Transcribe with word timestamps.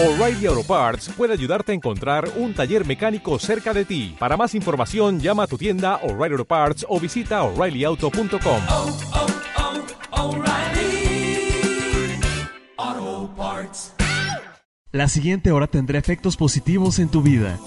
O'Reilly 0.00 0.46
Auto 0.46 0.62
Parts 0.62 1.08
puede 1.08 1.32
ayudarte 1.32 1.72
a 1.72 1.74
encontrar 1.74 2.30
un 2.36 2.54
taller 2.54 2.86
mecánico 2.86 3.36
cerca 3.40 3.74
de 3.74 3.84
ti. 3.84 4.14
Para 4.16 4.36
más 4.36 4.54
información, 4.54 5.18
llama 5.18 5.42
a 5.42 5.46
tu 5.48 5.58
tienda 5.58 5.96
O'Reilly 6.04 6.34
Auto 6.34 6.44
Parts 6.44 6.86
o 6.88 7.00
visita 7.00 7.42
oreillyauto.com. 7.42 8.60
oh, 8.68 8.96
oh, 12.78 13.30
Parts. 13.36 13.92
La 14.92 15.08
siguiente 15.08 15.50
hora 15.50 15.66
tendrá 15.66 15.98
efectos 15.98 16.36
positivos 16.36 17.00
en 17.00 17.08
tu 17.08 17.20
vida. 17.20 17.58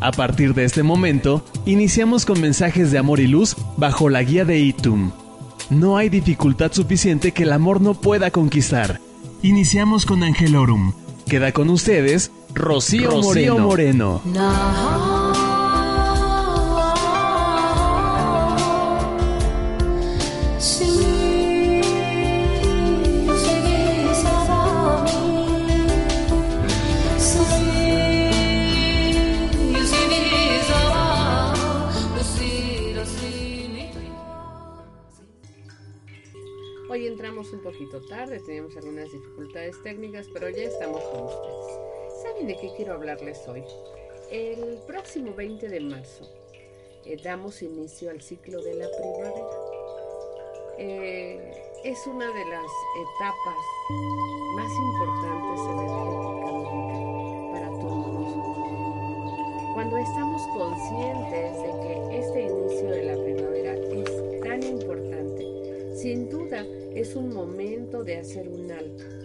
A 0.00 0.12
partir 0.12 0.54
de 0.54 0.64
este 0.64 0.82
momento, 0.82 1.44
iniciamos 1.66 2.24
con 2.24 2.40
mensajes 2.40 2.90
de 2.90 2.96
amor 2.96 3.20
y 3.20 3.26
luz 3.26 3.56
bajo 3.76 4.08
la 4.08 4.22
guía 4.22 4.46
de 4.46 4.58
Itum. 4.58 5.12
No 5.70 5.96
hay 5.96 6.08
dificultad 6.08 6.72
suficiente 6.72 7.32
que 7.32 7.42
el 7.42 7.52
amor 7.52 7.80
no 7.80 7.94
pueda 7.94 8.30
conquistar. 8.30 9.00
Iniciamos 9.42 10.06
con 10.06 10.22
Angelorum. 10.22 10.92
Queda 11.28 11.50
con 11.52 11.70
ustedes 11.70 12.30
Rocío, 12.54 13.10
Rocío 13.10 13.58
Moreno. 13.58 14.22
Técnicas, 39.82 40.26
pero 40.32 40.50
ya 40.50 40.64
estamos 40.64 41.02
con 41.04 41.24
ustedes. 41.24 42.22
¿Saben 42.22 42.46
de 42.46 42.56
qué 42.56 42.70
quiero 42.76 42.94
hablarles 42.94 43.46
hoy? 43.48 43.64
El 44.30 44.78
próximo 44.86 45.34
20 45.34 45.68
de 45.68 45.80
marzo 45.80 46.28
eh, 47.04 47.16
damos 47.22 47.62
inicio 47.62 48.10
al 48.10 48.20
ciclo 48.20 48.62
de 48.62 48.74
la 48.74 48.86
primavera. 48.90 49.46
Eh, 50.78 51.62
es 51.84 52.06
una 52.06 52.26
de 52.26 52.44
las 52.44 52.70
etapas 53.00 53.56
más 54.56 54.72
importantes 54.72 55.60
energéticamente 55.70 57.52
para 57.52 57.68
todos 57.80 58.06
nosotros. 58.12 59.72
Cuando 59.72 59.96
estamos 59.96 60.42
conscientes 60.48 61.62
de 61.62 61.70
que 61.80 62.18
este 62.18 62.42
inicio 62.42 62.90
de 62.90 63.04
la 63.04 63.14
primavera 63.14 63.74
es 63.74 64.40
tan 64.42 64.62
importante, 64.62 65.96
sin 65.96 66.28
duda 66.28 66.66
es 66.94 67.16
un 67.16 67.32
momento 67.32 68.04
de 68.04 68.18
hacer 68.18 68.48
un 68.48 68.70
alto. 68.70 69.15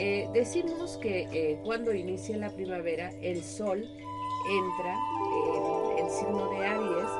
Eh, 0.00 0.30
decimos 0.32 0.96
que 0.98 1.22
eh, 1.32 1.58
cuando 1.64 1.92
inicia 1.92 2.36
la 2.36 2.50
primavera 2.50 3.10
el 3.20 3.42
sol 3.42 3.82
entra 4.48 4.96
en 5.96 6.04
el 6.04 6.08
signo 6.08 6.48
de 6.50 6.66
Aries 6.66 7.10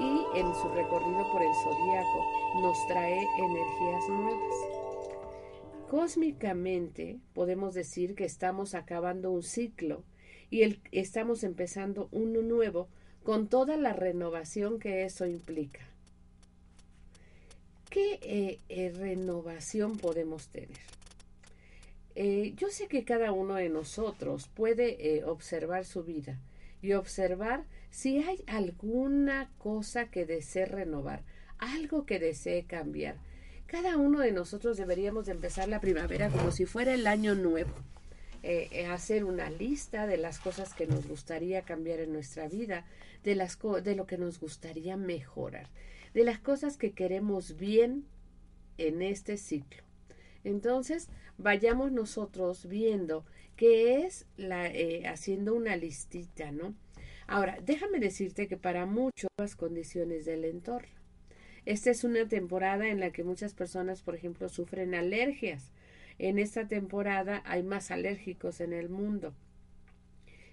y 0.00 0.40
en 0.40 0.52
su 0.56 0.68
recorrido 0.70 1.30
por 1.30 1.42
el 1.42 1.54
zodiaco 1.62 2.60
nos 2.60 2.76
trae 2.88 3.24
energías 3.38 4.08
nuevas. 4.08 4.54
Cósmicamente 5.88 7.20
podemos 7.34 7.72
decir 7.72 8.16
que 8.16 8.24
estamos 8.24 8.74
acabando 8.74 9.30
un 9.30 9.44
ciclo 9.44 10.02
y 10.50 10.80
estamos 10.90 11.44
empezando 11.44 12.08
uno 12.10 12.42
nuevo 12.42 12.88
con 13.22 13.46
toda 13.46 13.76
la 13.76 13.92
renovación 13.92 14.80
que 14.80 15.04
eso 15.04 15.24
implica. 15.24 15.88
¿Qué 17.90 18.58
eh, 18.68 18.92
renovación 18.98 19.98
podemos 19.98 20.48
tener? 20.48 20.93
Eh, 22.16 22.54
yo 22.56 22.68
sé 22.68 22.86
que 22.86 23.04
cada 23.04 23.32
uno 23.32 23.54
de 23.54 23.68
nosotros 23.68 24.48
puede 24.54 25.16
eh, 25.16 25.24
observar 25.24 25.84
su 25.84 26.04
vida 26.04 26.38
y 26.80 26.92
observar 26.92 27.64
si 27.90 28.18
hay 28.18 28.44
alguna 28.46 29.50
cosa 29.58 30.10
que 30.10 30.24
desee 30.24 30.66
renovar, 30.66 31.22
algo 31.58 32.06
que 32.06 32.20
desee 32.20 32.64
cambiar. 32.64 33.16
Cada 33.66 33.96
uno 33.96 34.20
de 34.20 34.30
nosotros 34.30 34.76
deberíamos 34.76 35.26
de 35.26 35.32
empezar 35.32 35.68
la 35.68 35.80
primavera 35.80 36.28
como 36.28 36.52
si 36.52 36.66
fuera 36.66 36.94
el 36.94 37.06
año 37.06 37.34
nuevo. 37.34 37.74
Eh, 38.46 38.86
hacer 38.86 39.24
una 39.24 39.48
lista 39.48 40.06
de 40.06 40.18
las 40.18 40.38
cosas 40.38 40.74
que 40.74 40.86
nos 40.86 41.08
gustaría 41.08 41.62
cambiar 41.62 42.00
en 42.00 42.12
nuestra 42.12 42.46
vida, 42.46 42.84
de, 43.24 43.34
las 43.34 43.58
de 43.82 43.96
lo 43.96 44.06
que 44.06 44.18
nos 44.18 44.38
gustaría 44.38 44.98
mejorar, 44.98 45.70
de 46.12 46.24
las 46.24 46.38
cosas 46.40 46.76
que 46.76 46.92
queremos 46.92 47.56
bien 47.56 48.04
en 48.76 49.00
este 49.00 49.38
ciclo. 49.38 49.82
Entonces, 50.44 51.08
vayamos 51.38 51.90
nosotros 51.90 52.68
viendo 52.68 53.24
qué 53.56 54.04
es 54.04 54.26
la, 54.36 54.66
eh, 54.68 55.06
haciendo 55.06 55.54
una 55.54 55.76
listita, 55.76 56.52
¿no? 56.52 56.74
Ahora, 57.26 57.58
déjame 57.64 57.98
decirte 57.98 58.46
que 58.48 58.56
para 58.56 58.84
muchos 58.86 59.30
las 59.38 59.56
condiciones 59.56 60.26
del 60.26 60.44
entorno. 60.44 60.88
Esta 61.64 61.90
es 61.90 62.04
una 62.04 62.28
temporada 62.28 62.88
en 62.88 63.00
la 63.00 63.10
que 63.10 63.24
muchas 63.24 63.54
personas, 63.54 64.02
por 64.02 64.14
ejemplo, 64.14 64.50
sufren 64.50 64.94
alergias. 64.94 65.70
En 66.18 66.38
esta 66.38 66.68
temporada 66.68 67.42
hay 67.46 67.62
más 67.62 67.90
alérgicos 67.90 68.60
en 68.60 68.74
el 68.74 68.90
mundo. 68.90 69.32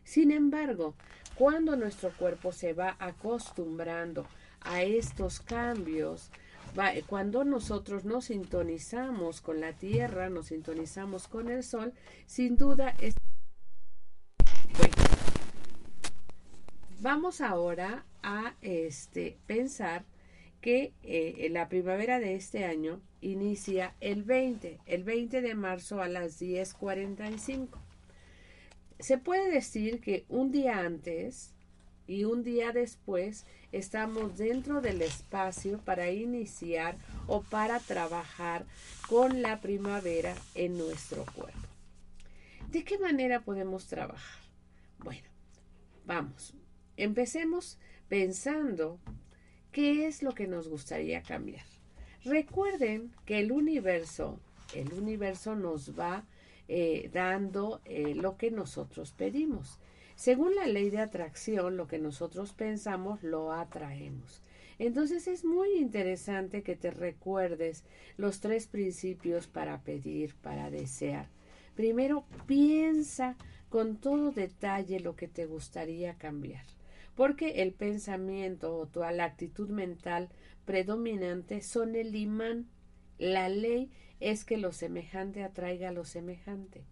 Sin 0.06 0.32
embargo, 0.32 0.96
cuando 1.36 1.76
nuestro 1.76 2.16
cuerpo 2.16 2.54
se 2.54 2.74
va 2.74 2.96
acostumbrando 3.00 4.26
a 4.62 4.84
estos 4.84 5.42
cambios, 5.42 6.32
cuando 7.08 7.44
nosotros 7.44 8.06
nos 8.06 8.26
sintonizamos 8.26 9.42
con 9.42 9.60
la 9.60 9.74
tierra, 9.74 10.30
nos 10.30 10.48
sintonizamos 10.48 11.28
con 11.28 11.50
el 11.50 11.64
sol, 11.64 11.94
sin 12.26 12.56
duda 12.56 12.96
es... 13.00 13.16
Bueno, 14.78 14.94
vamos 17.00 17.42
ahora 17.42 18.06
a 18.24 18.56
este, 18.62 19.38
pensar 19.48 20.06
que 20.62 20.94
eh, 21.04 21.50
la 21.52 21.68
primavera 21.70 22.20
de 22.20 22.36
este 22.36 22.66
año 22.66 23.02
inicia 23.20 23.96
el 24.00 24.24
20, 24.24 24.80
el 24.86 25.04
20 25.04 25.42
de 25.42 25.56
marzo 25.56 26.02
a 26.02 26.08
las 26.08 26.42
10.45 26.42 27.80
se 29.02 29.18
puede 29.18 29.52
decir 29.52 30.00
que 30.00 30.26
un 30.30 30.52
día 30.52 30.80
antes 30.80 31.54
y 32.12 32.26
un 32.26 32.44
día 32.44 32.74
después 32.74 33.46
estamos 33.72 34.38
dentro 34.38 34.82
del 34.82 35.02
espacio 35.02 35.80
para 35.80 36.12
iniciar 36.12 36.98
o 37.26 37.42
para 37.42 37.80
trabajar 37.80 38.66
con 39.08 39.42
la 39.42 39.62
primavera 39.62 40.36
en 40.54 40.78
nuestro 40.78 41.26
cuerpo. 41.34 41.70
¿De 42.70 42.84
qué 42.84 42.98
manera 42.98 43.40
podemos 43.40 43.88
trabajar? 43.88 44.42
Bueno, 45.00 45.30
vamos, 46.06 46.54
empecemos 46.98 47.78
pensando 48.10 49.00
qué 49.72 50.06
es 50.06 50.22
lo 50.22 50.34
que 50.34 50.48
nos 50.48 50.68
gustaría 50.68 51.24
cambiar. 51.24 51.66
Recuerden 52.26 53.14
que 53.26 53.40
el 53.40 53.54
universo, 53.54 54.38
el 54.76 54.92
universo 54.92 55.56
nos 55.56 55.98
va 55.98 56.26
eh, 56.68 57.10
dando 57.14 57.80
eh, 57.86 58.16
lo 58.16 58.36
que 58.36 58.52
nosotros 58.52 59.14
pedimos. 59.14 59.80
Según 60.22 60.54
la 60.54 60.68
ley 60.68 60.92
de 60.92 61.00
atracción, 61.00 61.78
lo 61.78 61.88
que 61.88 61.98
nosotros 61.98 62.54
pensamos 62.54 63.24
lo 63.24 63.52
atraemos. 63.54 64.44
Entonces 64.78 65.28
es 65.28 65.44
muy 65.44 65.80
interesante 65.80 66.62
que 66.62 66.76
te 66.76 66.92
recuerdes 66.92 67.84
los 68.18 68.40
tres 68.40 68.68
principios 68.68 69.48
para 69.48 69.82
pedir, 69.82 70.36
para 70.36 70.70
desear. 70.70 71.28
Primero, 71.74 72.24
piensa 72.46 73.36
con 73.70 73.98
todo 73.98 74.30
detalle 74.32 75.00
lo 75.00 75.16
que 75.16 75.28
te 75.28 75.48
gustaría 75.48 76.14
cambiar, 76.20 76.66
porque 77.16 77.64
el 77.64 77.74
pensamiento 77.74 78.78
o 78.78 78.86
toda 78.86 79.12
la 79.12 79.26
actitud 79.26 79.70
mental 79.70 80.30
predominante 80.66 81.62
son 81.62 81.96
el 81.96 82.16
imán. 82.16 82.68
La 83.18 83.50
ley 83.50 83.90
es 84.20 84.46
que 84.46 84.58
lo 84.58 84.72
semejante 84.72 85.44
atraiga 85.44 85.90
a 85.90 85.94
lo 85.94 86.06
semejante. 86.06 86.84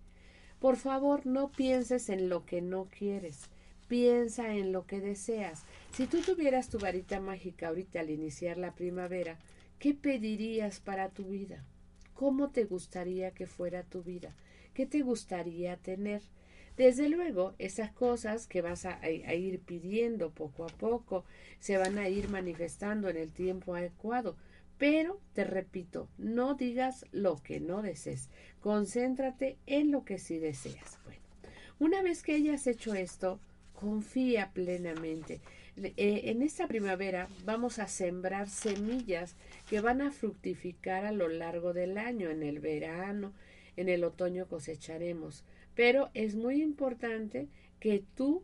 Por 0.59 0.75
favor, 0.75 1.25
no 1.25 1.51
pienses 1.51 2.09
en 2.09 2.27
lo 2.27 2.45
que 2.45 2.61
no 2.61 2.85
quieres. 2.85 3.49
Piensa 3.87 4.53
en 4.53 4.71
lo 4.71 4.85
que 4.85 4.99
deseas. 4.99 5.63
Si 5.93 6.05
tú 6.05 6.21
tuvieras 6.21 6.69
tu 6.69 6.79
varita 6.79 7.21
mágica 7.21 7.69
ahorita 7.69 8.01
al 8.01 8.09
iniciar 8.09 8.57
la 8.57 8.75
primavera, 8.75 9.37
¿qué 9.79 9.93
pedirías 9.93 10.79
para 10.79 11.09
tu 11.09 11.25
vida? 11.25 11.63
¿Cómo 12.13 12.49
te 12.49 12.65
gustaría 12.65 13.31
que 13.31 13.47
fuera 13.47 13.83
tu 13.83 14.03
vida? 14.03 14.35
¿Qué 14.73 14.85
te 14.85 15.01
gustaría 15.01 15.77
tener? 15.77 16.21
Desde 16.75 17.09
luego, 17.09 17.55
esas 17.57 17.91
cosas 17.91 18.45
que 18.45 18.61
vas 18.61 18.85
a, 18.85 18.99
a 19.01 19.33
ir 19.33 19.61
pidiendo 19.61 20.29
poco 20.31 20.65
a 20.65 20.67
poco 20.67 21.25
se 21.59 21.77
van 21.77 21.97
a 21.97 22.09
ir 22.09 22.29
manifestando 22.29 23.09
en 23.09 23.17
el 23.17 23.31
tiempo 23.31 23.75
adecuado. 23.75 24.35
Pero, 24.79 25.19
te 25.33 25.43
repito, 25.43 26.07
no 26.17 26.55
digas 26.55 27.05
lo 27.11 27.35
que 27.43 27.59
no 27.59 27.81
desees. 27.81 28.29
Concéntrate 28.61 29.57
en 29.67 29.91
lo 29.91 30.05
que 30.05 30.17
sí 30.17 30.39
deseas. 30.39 30.97
Bueno, 31.03 31.21
una 31.79 32.01
vez 32.01 32.23
que 32.23 32.33
hayas 32.33 32.65
hecho 32.65 32.93
esto, 32.95 33.39
confía 33.73 34.51
plenamente. 34.53 35.41
eh, 35.75 36.21
en 36.25 36.41
esta 36.41 36.67
primavera 36.67 37.27
vamos 37.45 37.77
a 37.77 37.87
sembrar 37.87 38.49
semillas 38.49 39.35
que 39.69 39.81
van 39.81 40.01
a 40.01 40.11
fructificar 40.11 41.05
a 41.05 41.11
lo 41.11 41.27
largo 41.27 41.73
del 41.73 41.97
año, 41.97 42.29
en 42.29 42.41
el 42.41 42.59
verano, 42.59 43.33
en 43.75 43.89
el 43.89 44.05
otoño 44.05 44.47
cosecharemos. 44.47 45.43
Pero 45.75 46.09
es 46.13 46.35
muy 46.35 46.61
importante 46.61 47.49
que 47.81 48.03
tú 48.15 48.43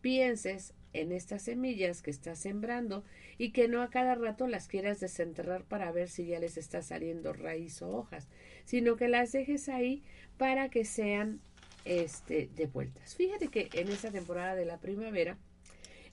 pienses 0.00 0.74
en 0.92 1.12
estas 1.12 1.42
semillas 1.42 2.02
que 2.02 2.10
estás 2.10 2.38
sembrando 2.38 3.04
y 3.38 3.50
que 3.50 3.68
no 3.68 3.82
a 3.82 3.90
cada 3.90 4.14
rato 4.14 4.46
las 4.46 4.68
quieras 4.68 5.00
desenterrar 5.00 5.64
para 5.64 5.90
ver 5.92 6.08
si 6.08 6.26
ya 6.26 6.38
les 6.38 6.56
está 6.56 6.82
saliendo 6.82 7.32
raíz 7.32 7.82
o 7.82 7.90
hojas, 7.90 8.28
sino 8.64 8.96
que 8.96 9.08
las 9.08 9.32
dejes 9.32 9.68
ahí 9.68 10.02
para 10.36 10.68
que 10.68 10.84
sean 10.84 11.40
este, 11.84 12.48
de 12.54 12.66
vueltas. 12.66 13.14
Fíjate 13.16 13.48
que 13.48 13.68
en 13.72 13.88
esta 13.88 14.10
temporada 14.10 14.54
de 14.54 14.64
la 14.64 14.78
primavera, 14.78 15.38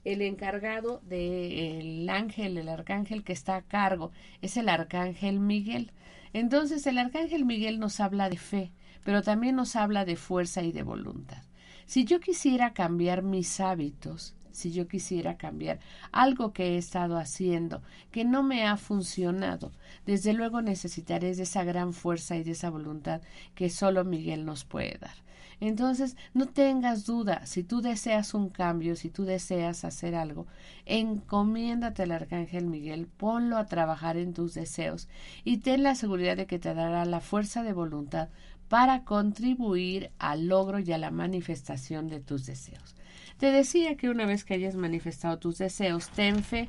el 0.04 0.22
encargado 0.22 1.00
del 1.04 2.08
ángel, 2.08 2.56
el 2.56 2.68
arcángel 2.68 3.22
que 3.22 3.32
está 3.32 3.56
a 3.56 3.62
cargo, 3.62 4.12
es 4.40 4.56
el 4.56 4.68
arcángel 4.68 5.40
Miguel. 5.40 5.92
Entonces 6.32 6.86
el 6.86 6.98
arcángel 6.98 7.44
Miguel 7.44 7.78
nos 7.78 8.00
habla 8.00 8.30
de 8.30 8.38
fe, 8.38 8.72
pero 9.04 9.22
también 9.22 9.56
nos 9.56 9.76
habla 9.76 10.04
de 10.04 10.16
fuerza 10.16 10.62
y 10.62 10.72
de 10.72 10.82
voluntad. 10.82 11.42
Si 11.86 12.04
yo 12.04 12.20
quisiera 12.20 12.72
cambiar 12.72 13.22
mis 13.22 13.58
hábitos, 13.60 14.34
si 14.52 14.72
yo 14.72 14.88
quisiera 14.88 15.36
cambiar 15.36 15.80
algo 16.12 16.52
que 16.52 16.74
he 16.74 16.78
estado 16.78 17.18
haciendo 17.18 17.82
que 18.10 18.24
no 18.24 18.42
me 18.42 18.66
ha 18.66 18.76
funcionado, 18.76 19.72
desde 20.06 20.32
luego 20.32 20.62
necesitaré 20.62 21.34
de 21.34 21.42
esa 21.42 21.64
gran 21.64 21.92
fuerza 21.92 22.36
y 22.36 22.44
de 22.44 22.52
esa 22.52 22.70
voluntad 22.70 23.20
que 23.54 23.70
solo 23.70 24.04
Miguel 24.04 24.44
nos 24.44 24.64
puede 24.64 24.98
dar. 24.98 25.14
Entonces, 25.60 26.16
no 26.32 26.46
tengas 26.46 27.04
duda, 27.04 27.44
si 27.44 27.62
tú 27.62 27.82
deseas 27.82 28.32
un 28.32 28.48
cambio, 28.48 28.96
si 28.96 29.10
tú 29.10 29.24
deseas 29.24 29.84
hacer 29.84 30.14
algo, 30.14 30.46
encomiéndate 30.86 32.04
al 32.04 32.12
Arcángel 32.12 32.64
Miguel, 32.64 33.06
ponlo 33.06 33.58
a 33.58 33.66
trabajar 33.66 34.16
en 34.16 34.32
tus 34.32 34.54
deseos 34.54 35.06
y 35.44 35.58
ten 35.58 35.82
la 35.82 35.94
seguridad 35.94 36.38
de 36.38 36.46
que 36.46 36.58
te 36.58 36.72
dará 36.72 37.04
la 37.04 37.20
fuerza 37.20 37.62
de 37.62 37.74
voluntad 37.74 38.30
para 38.68 39.04
contribuir 39.04 40.12
al 40.18 40.46
logro 40.46 40.78
y 40.78 40.92
a 40.92 40.98
la 40.98 41.10
manifestación 41.10 42.08
de 42.08 42.20
tus 42.20 42.46
deseos. 42.46 42.94
Te 43.40 43.50
decía 43.50 43.96
que 43.96 44.10
una 44.10 44.26
vez 44.26 44.44
que 44.44 44.52
hayas 44.52 44.74
manifestado 44.74 45.38
tus 45.38 45.56
deseos, 45.56 46.10
ten 46.10 46.44
fe 46.44 46.68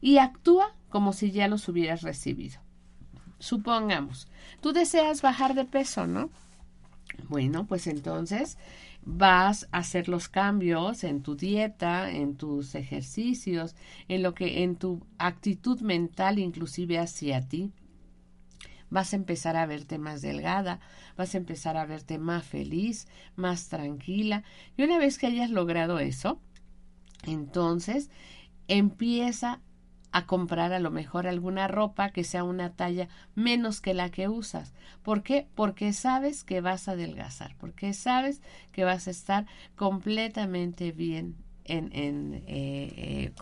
y 0.00 0.18
actúa 0.18 0.74
como 0.90 1.12
si 1.12 1.30
ya 1.30 1.46
los 1.46 1.68
hubieras 1.68 2.02
recibido. 2.02 2.58
Supongamos, 3.38 4.26
tú 4.60 4.72
deseas 4.72 5.22
bajar 5.22 5.54
de 5.54 5.64
peso, 5.64 6.08
¿no? 6.08 6.28
Bueno, 7.28 7.66
pues 7.68 7.86
entonces 7.86 8.58
vas 9.04 9.68
a 9.70 9.78
hacer 9.78 10.08
los 10.08 10.28
cambios 10.28 11.04
en 11.04 11.22
tu 11.22 11.36
dieta, 11.36 12.10
en 12.10 12.34
tus 12.34 12.74
ejercicios, 12.74 13.76
en 14.08 14.24
lo 14.24 14.34
que 14.34 14.64
en 14.64 14.74
tu 14.74 15.06
actitud 15.18 15.80
mental 15.82 16.40
inclusive 16.40 16.98
hacia 16.98 17.46
ti. 17.48 17.70
Vas 18.92 19.14
a 19.14 19.16
empezar 19.16 19.56
a 19.56 19.64
verte 19.64 19.98
más 19.98 20.20
delgada, 20.20 20.78
vas 21.16 21.34
a 21.34 21.38
empezar 21.38 21.78
a 21.78 21.86
verte 21.86 22.18
más 22.18 22.44
feliz, 22.44 23.08
más 23.36 23.68
tranquila. 23.68 24.44
Y 24.76 24.82
una 24.82 24.98
vez 24.98 25.16
que 25.16 25.26
hayas 25.26 25.48
logrado 25.48 25.98
eso, 25.98 26.38
entonces 27.24 28.10
empieza 28.68 29.60
a 30.12 30.26
comprar 30.26 30.74
a 30.74 30.78
lo 30.78 30.90
mejor 30.90 31.26
alguna 31.26 31.68
ropa 31.68 32.10
que 32.10 32.22
sea 32.22 32.44
una 32.44 32.74
talla 32.74 33.08
menos 33.34 33.80
que 33.80 33.94
la 33.94 34.10
que 34.10 34.28
usas. 34.28 34.74
¿Por 35.02 35.22
qué? 35.22 35.48
Porque 35.54 35.94
sabes 35.94 36.44
que 36.44 36.60
vas 36.60 36.86
a 36.86 36.92
adelgazar, 36.92 37.56
porque 37.58 37.94
sabes 37.94 38.42
que 38.72 38.84
vas 38.84 39.08
a 39.08 39.10
estar 39.10 39.46
completamente 39.74 40.92
bien 40.92 41.36
en, 41.64 41.90
en 41.94 42.34
eh, 42.46 42.92
eh, 42.96 43.32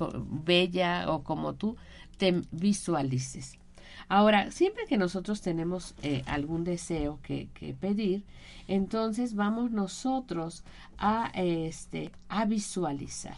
bella 0.44 1.10
o 1.10 1.24
como 1.24 1.54
tú 1.54 1.76
te 2.18 2.42
visualices. 2.52 3.59
Ahora, 4.08 4.50
siempre 4.50 4.86
que 4.86 4.96
nosotros 4.96 5.40
tenemos 5.40 5.94
eh, 6.02 6.22
algún 6.26 6.64
deseo 6.64 7.18
que, 7.22 7.48
que, 7.54 7.74
pedir, 7.74 8.24
entonces 8.68 9.34
vamos 9.34 9.70
nosotros 9.70 10.64
a, 10.98 11.30
este, 11.34 12.10
a 12.28 12.44
visualizar. 12.44 13.36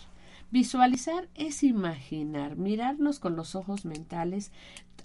Visualizar 0.51 1.29
es 1.35 1.63
imaginar, 1.63 2.57
mirarnos 2.57 3.19
con 3.19 3.37
los 3.37 3.55
ojos 3.55 3.85
mentales 3.87 4.51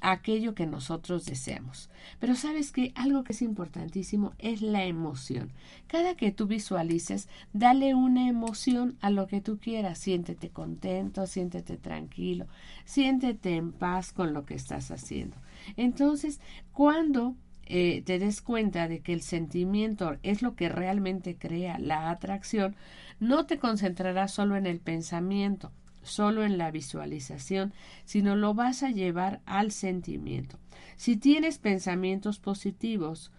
aquello 0.02 0.56
que 0.56 0.66
nosotros 0.66 1.26
deseamos. 1.26 1.90
Pero 2.20 2.36
sabes 2.36 2.72
que 2.72 2.92
algo 2.96 3.24
que 3.24 3.34
es 3.34 3.42
importantísimo 3.42 4.34
es 4.40 4.62
la 4.62 4.86
emoción. 4.86 5.52
Cada 5.88 6.16
que 6.16 6.32
tú 6.32 6.48
visualices, 6.48 7.28
dale 7.54 7.96
una 7.96 8.28
emoción 8.28 8.98
a 9.02 9.10
lo 9.10 9.28
que 9.28 9.42
tú 9.42 9.60
quieras. 9.60 10.00
Siéntete 10.00 10.50
contento, 10.50 11.28
siéntete 11.28 11.78
tranquilo, 11.78 12.48
siéntete 12.86 13.56
en 13.56 13.72
paz 13.72 14.14
con 14.14 14.34
lo 14.34 14.46
que 14.46 14.56
estás 14.56 14.92
haciendo. 14.92 15.38
Entonces, 15.76 16.40
cuando 16.74 17.36
eh, 17.70 18.02
te 18.06 18.18
des 18.18 18.42
cuenta 18.42 18.88
de 18.88 19.02
que 19.02 19.12
el 19.12 19.22
sentimiento 19.22 20.18
es 20.24 20.42
lo 20.42 20.56
que 20.56 20.70
realmente 20.70 21.36
crea 21.38 21.78
la 21.80 22.10
atracción, 22.10 22.76
no 23.20 23.46
te 23.46 23.60
concentrarás 23.60 24.32
solo 24.32 24.56
en 24.56 24.66
el 24.66 24.80
pensamiento, 24.80 25.72
solo 26.07 26.44
en 26.44 26.57
la 26.57 26.71
visualización, 26.71 27.74
sino 28.06 28.36
lo 28.36 28.54
vas 28.54 28.83
a 28.83 28.89
llevar 28.89 29.42
al 29.45 29.71
sentimiento. 29.71 30.57
Si 30.95 31.18
tienes 31.18 31.59
pensamientos 31.59 32.39
positivos 32.39 33.31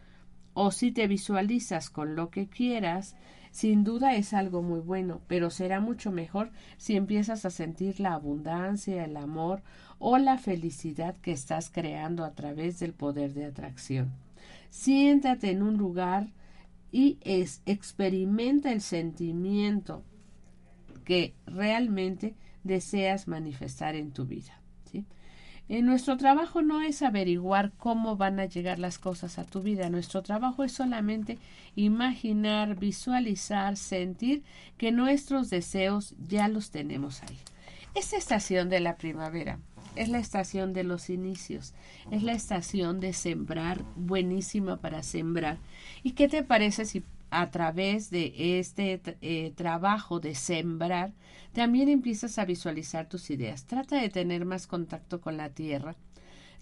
o 0.54 0.70
si 0.70 0.92
te 0.92 1.06
visualizas 1.06 1.90
con 1.90 2.14
lo 2.14 2.30
que 2.30 2.48
quieras, 2.48 3.16
sin 3.50 3.84
duda 3.84 4.14
es 4.14 4.34
algo 4.34 4.62
muy 4.62 4.80
bueno, 4.80 5.20
pero 5.26 5.50
será 5.50 5.80
mucho 5.80 6.12
mejor 6.12 6.50
si 6.76 6.96
empiezas 6.96 7.44
a 7.44 7.50
sentir 7.50 8.00
la 8.00 8.14
abundancia, 8.14 9.04
el 9.04 9.16
amor 9.16 9.62
o 9.98 10.18
la 10.18 10.38
felicidad 10.38 11.16
que 11.16 11.32
estás 11.32 11.70
creando 11.70 12.24
a 12.24 12.32
través 12.32 12.78
del 12.78 12.92
poder 12.92 13.34
de 13.34 13.46
atracción. 13.46 14.12
Siéntate 14.70 15.50
en 15.50 15.62
un 15.62 15.76
lugar 15.76 16.28
y 16.92 17.18
experimenta 17.24 18.72
el 18.72 18.80
sentimiento 18.80 20.04
que 21.04 21.34
realmente 21.46 22.34
deseas 22.68 23.26
manifestar 23.26 23.96
en 23.96 24.12
tu 24.12 24.26
vida. 24.26 24.60
¿sí? 24.88 25.04
En 25.68 25.84
nuestro 25.86 26.16
trabajo 26.16 26.62
no 26.62 26.80
es 26.80 27.02
averiguar 27.02 27.72
cómo 27.76 28.16
van 28.16 28.38
a 28.38 28.44
llegar 28.44 28.78
las 28.78 28.98
cosas 28.98 29.40
a 29.40 29.44
tu 29.44 29.60
vida. 29.60 29.90
Nuestro 29.90 30.22
trabajo 30.22 30.62
es 30.62 30.70
solamente 30.70 31.38
imaginar, 31.74 32.78
visualizar, 32.78 33.76
sentir 33.76 34.44
que 34.76 34.92
nuestros 34.92 35.50
deseos 35.50 36.14
ya 36.28 36.46
los 36.46 36.70
tenemos 36.70 37.22
ahí. 37.24 37.38
Esta 37.94 38.16
estación 38.16 38.68
de 38.68 38.80
la 38.80 38.96
primavera 38.96 39.58
es 39.96 40.08
la 40.08 40.18
estación 40.18 40.72
de 40.72 40.84
los 40.84 41.10
inicios, 41.10 41.74
es 42.10 42.22
la 42.22 42.32
estación 42.32 43.00
de 43.00 43.12
sembrar, 43.12 43.82
buenísima 43.96 44.76
para 44.76 45.02
sembrar. 45.02 45.58
¿Y 46.04 46.12
qué 46.12 46.28
te 46.28 46.44
parece 46.44 46.84
si 46.84 47.02
a 47.30 47.50
través 47.50 48.11
de 48.11 48.58
este 48.58 49.00
eh, 49.20 49.52
trabajo 49.54 50.20
de 50.20 50.35
sembrar, 50.35 51.12
también 51.52 51.88
empiezas 51.88 52.38
a 52.38 52.44
visualizar 52.44 53.08
tus 53.08 53.30
ideas. 53.30 53.64
Trata 53.64 54.00
de 54.00 54.08
tener 54.08 54.44
más 54.44 54.66
contacto 54.66 55.20
con 55.20 55.37
la 55.37 55.50
tierra, 55.50 55.97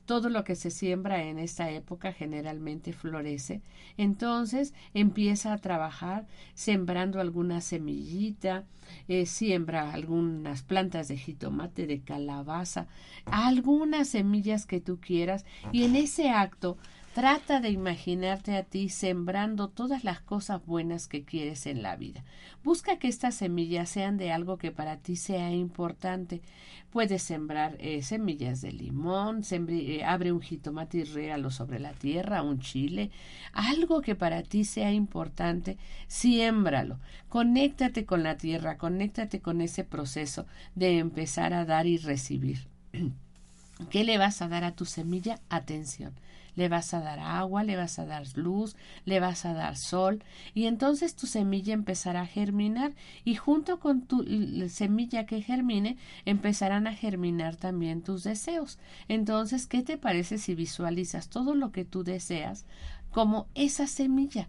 todo 0.06 0.28
lo 0.30 0.44
que 0.44 0.54
se 0.54 0.70
siembra 0.70 1.24
en 1.24 1.38
esta 1.38 1.70
época 1.70 2.12
generalmente 2.12 2.92
florece. 2.92 3.60
Entonces 3.96 4.72
empieza 4.94 5.52
a 5.52 5.58
trabajar 5.58 6.26
sembrando 6.54 7.20
alguna 7.20 7.60
semillita, 7.60 8.64
eh, 9.08 9.26
siembra 9.26 9.92
algunas 9.92 10.62
plantas 10.62 11.08
de 11.08 11.16
jitomate, 11.16 11.86
de 11.86 12.00
calabaza, 12.00 12.86
algunas 13.26 14.08
semillas 14.08 14.64
que 14.64 14.80
tú 14.80 15.00
quieras 15.00 15.44
y 15.72 15.82
en 15.82 15.96
ese 15.96 16.30
acto 16.30 16.78
Trata 17.16 17.60
de 17.60 17.70
imaginarte 17.70 18.58
a 18.58 18.62
ti 18.62 18.90
sembrando 18.90 19.68
todas 19.68 20.04
las 20.04 20.20
cosas 20.20 20.60
buenas 20.66 21.08
que 21.08 21.24
quieres 21.24 21.64
en 21.64 21.80
la 21.80 21.96
vida. 21.96 22.22
Busca 22.62 22.98
que 22.98 23.08
estas 23.08 23.36
semillas 23.36 23.88
sean 23.88 24.18
de 24.18 24.32
algo 24.32 24.58
que 24.58 24.70
para 24.70 24.98
ti 24.98 25.16
sea 25.16 25.50
importante. 25.50 26.42
Puedes 26.90 27.22
sembrar 27.22 27.74
eh, 27.78 28.02
semillas 28.02 28.60
de 28.60 28.72
limón, 28.72 29.40
eh, 29.50 30.04
abre 30.04 30.30
un 30.30 30.42
jitomate 30.42 30.98
y 30.98 31.04
regalo 31.04 31.50
sobre 31.50 31.80
la 31.80 31.94
tierra, 31.94 32.42
un 32.42 32.60
chile, 32.60 33.10
algo 33.54 34.02
que 34.02 34.14
para 34.14 34.42
ti 34.42 34.64
sea 34.64 34.92
importante, 34.92 35.78
siémbralo. 36.08 37.00
Conéctate 37.30 38.04
con 38.04 38.24
la 38.24 38.36
tierra, 38.36 38.76
conéctate 38.76 39.40
con 39.40 39.62
ese 39.62 39.84
proceso 39.84 40.44
de 40.74 40.98
empezar 40.98 41.54
a 41.54 41.64
dar 41.64 41.86
y 41.86 41.96
recibir. 41.96 42.68
¿Qué 43.88 44.04
le 44.04 44.18
vas 44.18 44.42
a 44.42 44.48
dar 44.48 44.64
a 44.64 44.72
tu 44.72 44.84
semilla? 44.84 45.40
Atención 45.48 46.12
le 46.56 46.68
vas 46.68 46.92
a 46.94 47.00
dar 47.00 47.20
agua, 47.20 47.62
le 47.62 47.76
vas 47.76 47.98
a 47.98 48.06
dar 48.06 48.26
luz, 48.36 48.76
le 49.04 49.20
vas 49.20 49.44
a 49.44 49.52
dar 49.52 49.76
sol 49.76 50.24
y 50.54 50.66
entonces 50.66 51.14
tu 51.14 51.26
semilla 51.26 51.74
empezará 51.74 52.22
a 52.22 52.26
germinar 52.26 52.94
y 53.24 53.36
junto 53.36 53.78
con 53.78 54.02
tu 54.02 54.24
semilla 54.68 55.26
que 55.26 55.42
germine 55.42 55.96
empezarán 56.24 56.86
a 56.86 56.94
germinar 56.94 57.56
también 57.56 58.02
tus 58.02 58.24
deseos. 58.24 58.78
Entonces, 59.08 59.66
¿qué 59.66 59.82
te 59.82 59.98
parece 59.98 60.38
si 60.38 60.54
visualizas 60.54 61.28
todo 61.28 61.54
lo 61.54 61.70
que 61.70 61.84
tú 61.84 62.02
deseas 62.02 62.66
como 63.10 63.46
esa 63.54 63.86
semilla? 63.86 64.48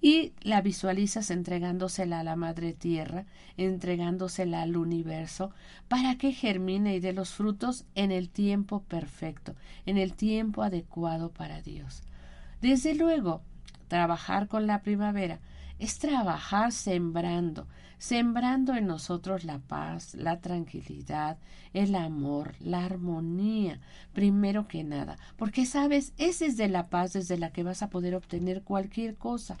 Y 0.00 0.32
la 0.42 0.60
visualizas 0.62 1.30
entregándosela 1.30 2.20
a 2.20 2.24
la 2.24 2.36
Madre 2.36 2.72
Tierra, 2.72 3.26
entregándosela 3.56 4.62
al 4.62 4.76
universo, 4.76 5.50
para 5.88 6.16
que 6.16 6.32
germine 6.32 6.94
y 6.94 7.00
dé 7.00 7.12
los 7.12 7.30
frutos 7.30 7.84
en 7.94 8.12
el 8.12 8.28
tiempo 8.28 8.82
perfecto, 8.84 9.54
en 9.86 9.98
el 9.98 10.14
tiempo 10.14 10.62
adecuado 10.62 11.30
para 11.30 11.60
Dios. 11.62 12.02
Desde 12.60 12.94
luego, 12.94 13.42
trabajar 13.88 14.48
con 14.48 14.66
la 14.66 14.82
primavera 14.82 15.40
es 15.78 15.98
trabajar 15.98 16.72
sembrando, 16.72 17.66
sembrando 17.98 18.74
en 18.74 18.86
nosotros 18.86 19.44
la 19.44 19.58
paz, 19.58 20.14
la 20.14 20.40
tranquilidad, 20.40 21.38
el 21.72 21.94
amor, 21.94 22.54
la 22.60 22.84
armonía, 22.84 23.80
primero 24.12 24.66
que 24.68 24.84
nada, 24.84 25.18
porque 25.36 25.66
sabes, 25.66 26.12
es 26.18 26.38
desde 26.38 26.68
la 26.68 26.84
paz 26.84 27.12
desde 27.12 27.38
la 27.38 27.50
que 27.50 27.62
vas 27.62 27.82
a 27.82 27.90
poder 27.90 28.14
obtener 28.14 28.62
cualquier 28.62 29.16
cosa. 29.16 29.58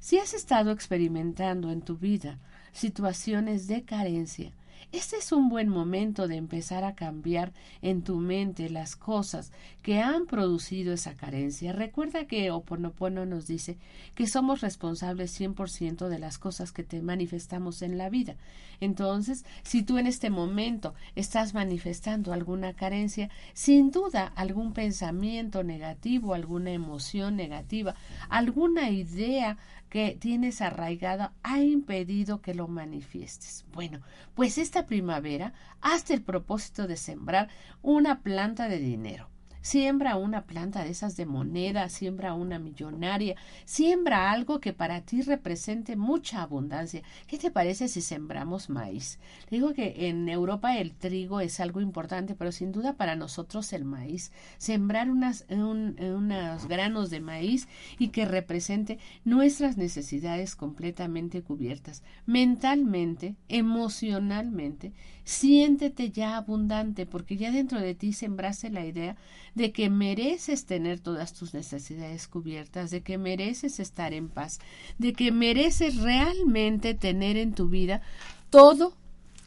Si 0.00 0.18
has 0.18 0.32
estado 0.32 0.70
experimentando 0.70 1.70
en 1.70 1.82
tu 1.82 1.98
vida 1.98 2.38
situaciones 2.72 3.66
de 3.66 3.84
carencia, 3.84 4.50
este 4.92 5.16
es 5.18 5.30
un 5.30 5.50
buen 5.50 5.68
momento 5.68 6.26
de 6.26 6.36
empezar 6.36 6.84
a 6.84 6.94
cambiar 6.94 7.52
en 7.82 8.02
tu 8.02 8.16
mente 8.16 8.70
las 8.70 8.96
cosas 8.96 9.52
que 9.82 10.00
han 10.00 10.26
producido 10.26 10.92
esa 10.92 11.16
carencia. 11.16 11.72
Recuerda 11.72 12.24
que 12.24 12.50
Oponopono 12.50 13.26
nos 13.26 13.46
dice 13.46 13.78
que 14.14 14.26
somos 14.26 14.62
responsables 14.62 15.38
100% 15.38 16.08
de 16.08 16.18
las 16.18 16.38
cosas 16.38 16.72
que 16.72 16.82
te 16.82 17.02
manifestamos 17.02 17.82
en 17.82 17.98
la 17.98 18.08
vida. 18.08 18.36
Entonces, 18.80 19.44
si 19.62 19.82
tú 19.82 19.98
en 19.98 20.06
este 20.06 20.30
momento 20.30 20.94
estás 21.14 21.54
manifestando 21.54 22.32
alguna 22.32 22.72
carencia, 22.72 23.30
sin 23.52 23.90
duda 23.90 24.32
algún 24.34 24.72
pensamiento 24.72 25.62
negativo, 25.62 26.34
alguna 26.34 26.72
emoción 26.72 27.36
negativa, 27.36 27.94
alguna 28.28 28.90
idea 28.90 29.58
que 29.90 30.16
tienes 30.18 30.62
arraigada 30.62 31.34
ha 31.42 31.60
impedido 31.60 32.40
que 32.40 32.54
lo 32.54 32.68
manifiestes. 32.68 33.66
Bueno, 33.72 34.00
pues 34.34 34.56
esta 34.56 34.86
primavera 34.86 35.52
hazte 35.82 36.14
el 36.14 36.22
propósito 36.22 36.86
de 36.86 36.96
sembrar 36.96 37.48
una 37.82 38.22
planta 38.22 38.68
de 38.68 38.78
dinero. 38.78 39.28
Siembra 39.62 40.16
una 40.16 40.46
planta 40.46 40.84
de 40.84 40.90
esas 40.90 41.16
de 41.16 41.26
moneda, 41.26 41.88
siembra 41.90 42.32
una 42.32 42.58
millonaria, 42.58 43.36
siembra 43.66 44.30
algo 44.30 44.58
que 44.58 44.72
para 44.72 45.02
ti 45.02 45.20
represente 45.20 45.96
mucha 45.96 46.42
abundancia. 46.42 47.02
¿Qué 47.26 47.36
te 47.36 47.50
parece 47.50 47.88
si 47.88 48.00
sembramos 48.00 48.70
maíz? 48.70 49.18
Digo 49.50 49.74
que 49.74 50.08
en 50.08 50.28
Europa 50.28 50.78
el 50.78 50.94
trigo 50.94 51.40
es 51.40 51.60
algo 51.60 51.80
importante, 51.80 52.34
pero 52.34 52.52
sin 52.52 52.72
duda 52.72 52.94
para 52.94 53.16
nosotros 53.16 53.72
el 53.74 53.84
maíz. 53.84 54.32
Sembrar 54.56 55.10
unas, 55.10 55.44
unos 55.50 56.66
granos 56.66 57.10
de 57.10 57.20
maíz 57.20 57.68
y 57.98 58.08
que 58.08 58.24
represente 58.24 58.98
nuestras 59.24 59.76
necesidades 59.76 60.56
completamente 60.56 61.42
cubiertas. 61.42 62.02
Mentalmente, 62.24 63.36
emocionalmente, 63.48 64.92
siéntete 65.30 66.10
ya 66.10 66.36
abundante 66.36 67.06
porque 67.06 67.36
ya 67.36 67.52
dentro 67.52 67.80
de 67.80 67.94
ti 67.94 68.12
sembraste 68.12 68.68
la 68.68 68.84
idea 68.84 69.16
de 69.54 69.70
que 69.70 69.88
mereces 69.88 70.66
tener 70.66 70.98
todas 70.98 71.34
tus 71.34 71.54
necesidades 71.54 72.26
cubiertas, 72.26 72.90
de 72.90 73.02
que 73.02 73.16
mereces 73.16 73.78
estar 73.78 74.12
en 74.12 74.28
paz, 74.28 74.58
de 74.98 75.12
que 75.12 75.30
mereces 75.30 75.98
realmente 75.98 76.94
tener 76.94 77.36
en 77.36 77.54
tu 77.54 77.68
vida 77.68 78.02
todo 78.50 78.96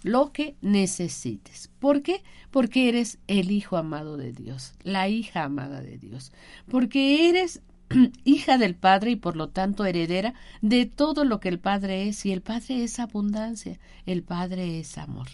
lo 0.03 0.31
que 0.31 0.55
necesites. 0.61 1.69
¿Por 1.79 2.01
qué? 2.01 2.23
Porque 2.49 2.87
eres 2.87 3.19
el 3.27 3.51
hijo 3.51 3.75
amado 3.75 4.15
de 4.15 4.31
Dios, 4.31 4.75
la 4.83 5.09
hija 5.09 5.43
amada 5.43 5.81
de 5.81 5.97
Dios, 5.97 6.31
porque 6.71 7.27
eres 7.27 7.61
hija 8.23 8.57
del 8.57 8.75
Padre 8.75 9.11
y 9.11 9.15
por 9.17 9.35
lo 9.35 9.49
tanto 9.49 9.83
heredera 9.83 10.33
de 10.61 10.85
todo 10.85 11.25
lo 11.25 11.41
que 11.41 11.49
el 11.49 11.59
Padre 11.59 12.07
es, 12.07 12.25
y 12.25 12.31
el 12.31 12.41
Padre 12.41 12.85
es 12.85 12.99
abundancia, 12.99 13.79
el 14.05 14.23
Padre 14.23 14.79
es 14.79 14.97
amor. 14.97 15.27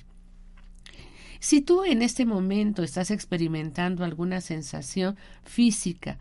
Si 1.39 1.61
tú 1.61 1.83
en 1.83 2.01
este 2.01 2.25
momento 2.25 2.83
estás 2.83 3.11
experimentando 3.11 4.03
alguna 4.03 4.41
sensación 4.41 5.17
física, 5.43 6.19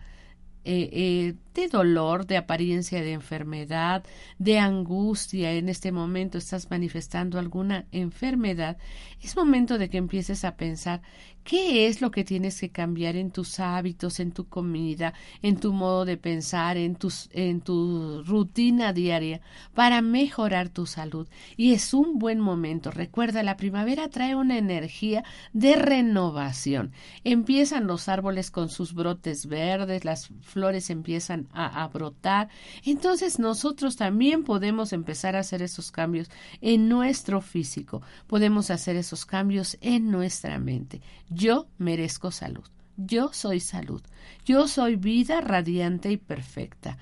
eh, 0.64 0.90
eh, 0.92 1.34
de 1.58 1.66
dolor, 1.66 2.24
de 2.24 2.36
apariencia 2.36 3.02
de 3.02 3.12
enfermedad, 3.12 4.04
de 4.38 4.60
angustia, 4.60 5.52
en 5.52 5.68
este 5.68 5.90
momento 5.90 6.38
estás 6.38 6.70
manifestando 6.70 7.38
alguna 7.40 7.86
enfermedad, 7.90 8.76
es 9.20 9.36
momento 9.36 9.76
de 9.76 9.90
que 9.90 9.98
empieces 9.98 10.44
a 10.44 10.56
pensar 10.56 11.02
qué 11.42 11.86
es 11.86 12.02
lo 12.02 12.10
que 12.10 12.24
tienes 12.24 12.60
que 12.60 12.68
cambiar 12.68 13.16
en 13.16 13.30
tus 13.30 13.58
hábitos, 13.58 14.20
en 14.20 14.32
tu 14.32 14.48
comida, 14.48 15.14
en 15.40 15.58
tu 15.58 15.72
modo 15.72 16.04
de 16.04 16.18
pensar, 16.18 16.76
en, 16.76 16.94
tus, 16.94 17.30
en 17.32 17.62
tu 17.62 18.22
rutina 18.22 18.92
diaria 18.92 19.40
para 19.74 20.02
mejorar 20.02 20.68
tu 20.68 20.84
salud. 20.84 21.26
Y 21.56 21.72
es 21.72 21.94
un 21.94 22.18
buen 22.18 22.38
momento. 22.38 22.90
Recuerda, 22.90 23.42
la 23.42 23.56
primavera 23.56 24.08
trae 24.08 24.34
una 24.34 24.58
energía 24.58 25.24
de 25.54 25.76
renovación. 25.76 26.92
Empiezan 27.24 27.86
los 27.86 28.08
árboles 28.08 28.50
con 28.50 28.68
sus 28.68 28.92
brotes 28.92 29.46
verdes, 29.46 30.04
las 30.04 30.28
flores 30.42 30.90
empiezan 30.90 31.47
a, 31.52 31.86
brotar. 31.88 32.48
Entonces 32.84 33.38
nosotros 33.38 33.96
también 33.96 34.44
podemos 34.44 34.92
empezar 34.92 35.36
a 35.36 35.40
hacer 35.40 35.62
esos 35.62 35.90
cambios 35.90 36.30
en 36.60 36.88
nuestro 36.88 37.40
físico, 37.40 38.02
podemos 38.26 38.70
hacer 38.70 38.96
esos 38.96 39.24
cambios 39.24 39.76
en 39.80 40.10
nuestra 40.10 40.58
mente. 40.58 41.00
Yo 41.28 41.68
merezco 41.78 42.30
salud. 42.30 42.64
Yo 42.96 43.32
soy 43.32 43.60
salud. 43.60 44.02
Yo 44.44 44.66
soy 44.66 44.96
vida 44.96 45.40
radiante 45.40 46.10
y 46.10 46.16
perfecta. 46.16 46.98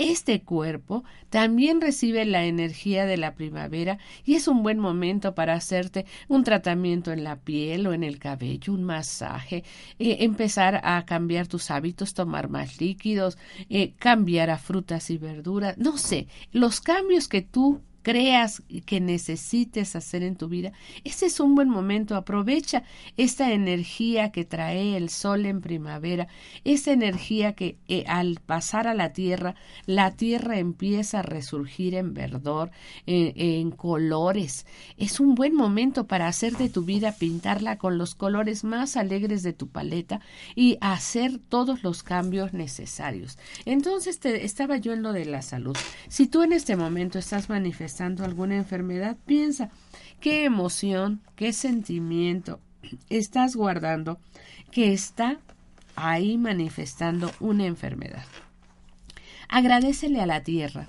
Este 0.00 0.40
cuerpo 0.40 1.04
también 1.28 1.82
recibe 1.82 2.24
la 2.24 2.46
energía 2.46 3.04
de 3.04 3.18
la 3.18 3.34
primavera 3.34 3.98
y 4.24 4.34
es 4.34 4.48
un 4.48 4.62
buen 4.62 4.78
momento 4.78 5.34
para 5.34 5.52
hacerte 5.52 6.06
un 6.26 6.42
tratamiento 6.42 7.12
en 7.12 7.22
la 7.22 7.36
piel 7.36 7.86
o 7.86 7.92
en 7.92 8.02
el 8.02 8.18
cabello, 8.18 8.72
un 8.72 8.82
masaje, 8.82 9.62
eh, 9.98 10.16
empezar 10.20 10.80
a 10.84 11.04
cambiar 11.04 11.48
tus 11.48 11.70
hábitos, 11.70 12.14
tomar 12.14 12.48
más 12.48 12.80
líquidos, 12.80 13.36
eh, 13.68 13.92
cambiar 13.98 14.48
a 14.48 14.56
frutas 14.56 15.10
y 15.10 15.18
verduras, 15.18 15.76
no 15.76 15.98
sé, 15.98 16.28
los 16.50 16.80
cambios 16.80 17.28
que 17.28 17.42
tú 17.42 17.82
creas 18.02 18.62
que 18.86 19.00
necesites 19.00 19.96
hacer 19.96 20.22
en 20.22 20.36
tu 20.36 20.48
vida, 20.48 20.72
ese 21.04 21.26
es 21.26 21.40
un 21.40 21.54
buen 21.54 21.68
momento. 21.68 22.16
Aprovecha 22.16 22.82
esta 23.16 23.52
energía 23.52 24.32
que 24.32 24.44
trae 24.44 24.96
el 24.96 25.10
sol 25.10 25.46
en 25.46 25.60
primavera, 25.60 26.28
esa 26.64 26.92
energía 26.92 27.54
que 27.54 27.78
eh, 27.88 28.04
al 28.06 28.40
pasar 28.44 28.88
a 28.88 28.94
la 28.94 29.12
tierra, 29.12 29.54
la 29.86 30.12
tierra 30.12 30.58
empieza 30.58 31.20
a 31.20 31.22
resurgir 31.22 31.94
en 31.94 32.14
verdor, 32.14 32.70
en 33.06 33.70
colores. 33.70 34.66
Es 34.96 35.20
un 35.20 35.34
buen 35.34 35.54
momento 35.54 36.06
para 36.06 36.28
hacer 36.28 36.56
de 36.56 36.68
tu 36.68 36.82
vida, 36.82 37.12
pintarla 37.12 37.76
con 37.76 37.98
los 37.98 38.14
colores 38.14 38.64
más 38.64 38.96
alegres 38.96 39.42
de 39.42 39.52
tu 39.52 39.68
paleta 39.68 40.20
y 40.54 40.78
hacer 40.80 41.38
todos 41.38 41.82
los 41.82 42.02
cambios 42.02 42.52
necesarios. 42.52 43.38
Entonces 43.64 44.18
te, 44.20 44.44
estaba 44.44 44.76
yo 44.76 44.92
en 44.92 45.02
lo 45.02 45.12
de 45.12 45.24
la 45.26 45.42
salud. 45.42 45.76
Si 46.08 46.26
tú 46.26 46.42
en 46.42 46.52
este 46.52 46.76
momento 46.76 47.18
estás 47.18 47.48
manifestando 47.48 47.89
alguna 48.24 48.56
enfermedad, 48.56 49.16
piensa 49.26 49.70
qué 50.20 50.44
emoción, 50.44 51.20
qué 51.36 51.52
sentimiento 51.52 52.60
estás 53.08 53.56
guardando 53.56 54.18
que 54.70 54.92
está 54.92 55.38
ahí 55.96 56.38
manifestando 56.38 57.30
una 57.40 57.66
enfermedad. 57.66 58.24
Agradecele 59.48 60.20
a 60.20 60.26
la 60.26 60.42
tierra 60.42 60.86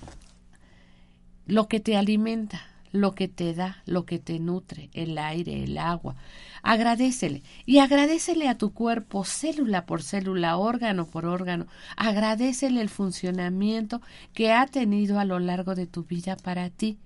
lo 1.48 1.68
que 1.68 1.80
te 1.80 1.98
alimenta, 1.98 2.62
lo 2.92 3.14
que 3.14 3.28
te 3.28 3.54
da, 3.54 3.82
lo 3.86 4.06
que 4.06 4.20
te 4.20 4.40
nutre, 4.40 4.90
el 4.94 5.18
aire, 5.18 5.64
el 5.64 5.78
agua. 5.78 6.16
Agradecele 6.64 7.44
y 7.66 7.80
agradecele 7.80 8.48
a 8.48 8.58
tu 8.58 8.74
cuerpo 8.74 9.24
célula 9.24 9.86
por 9.86 10.04
célula, 10.04 10.58
órgano 10.58 11.06
por 11.08 11.26
órgano. 11.26 11.68
Agradecele 11.96 12.82
el 12.82 12.90
funcionamiento 12.90 14.02
que 14.34 14.52
ha 14.52 14.66
tenido 14.68 15.20
a 15.20 15.26
lo 15.26 15.40
largo 15.40 15.76
de 15.76 15.88
tu 15.88 16.04
vida 16.04 16.36
para 16.38 16.70
ti 16.70 16.98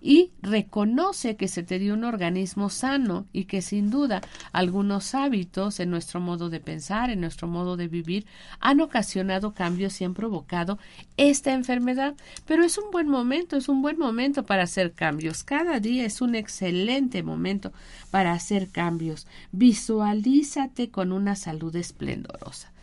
y 0.00 0.32
reconoce 0.42 1.36
que 1.36 1.48
se 1.48 1.62
te 1.62 1.78
dio 1.78 1.94
un 1.94 2.04
organismo 2.04 2.70
sano 2.70 3.26
y 3.32 3.44
que 3.44 3.62
sin 3.62 3.90
duda 3.90 4.20
algunos 4.52 5.14
hábitos 5.14 5.80
en 5.80 5.90
nuestro 5.90 6.20
modo 6.20 6.50
de 6.50 6.60
pensar, 6.60 7.10
en 7.10 7.20
nuestro 7.20 7.48
modo 7.48 7.76
de 7.76 7.88
vivir, 7.88 8.26
han 8.60 8.80
ocasionado 8.80 9.54
cambios 9.54 10.00
y 10.00 10.04
han 10.04 10.14
provocado 10.14 10.78
esta 11.16 11.52
enfermedad. 11.52 12.14
Pero 12.46 12.64
es 12.64 12.78
un 12.78 12.90
buen 12.90 13.08
momento, 13.08 13.56
es 13.56 13.68
un 13.68 13.82
buen 13.82 13.98
momento 13.98 14.44
para 14.44 14.64
hacer 14.64 14.92
cambios. 14.92 15.44
Cada 15.44 15.80
día 15.80 16.04
es 16.04 16.20
un 16.20 16.34
excelente 16.34 17.22
momento 17.22 17.72
para 18.10 18.32
hacer 18.32 18.68
cambios. 18.70 19.26
Visualízate 19.52 20.90
con 20.90 21.12
una 21.12 21.36
salud 21.36 21.74
esplendorosa 21.76 22.74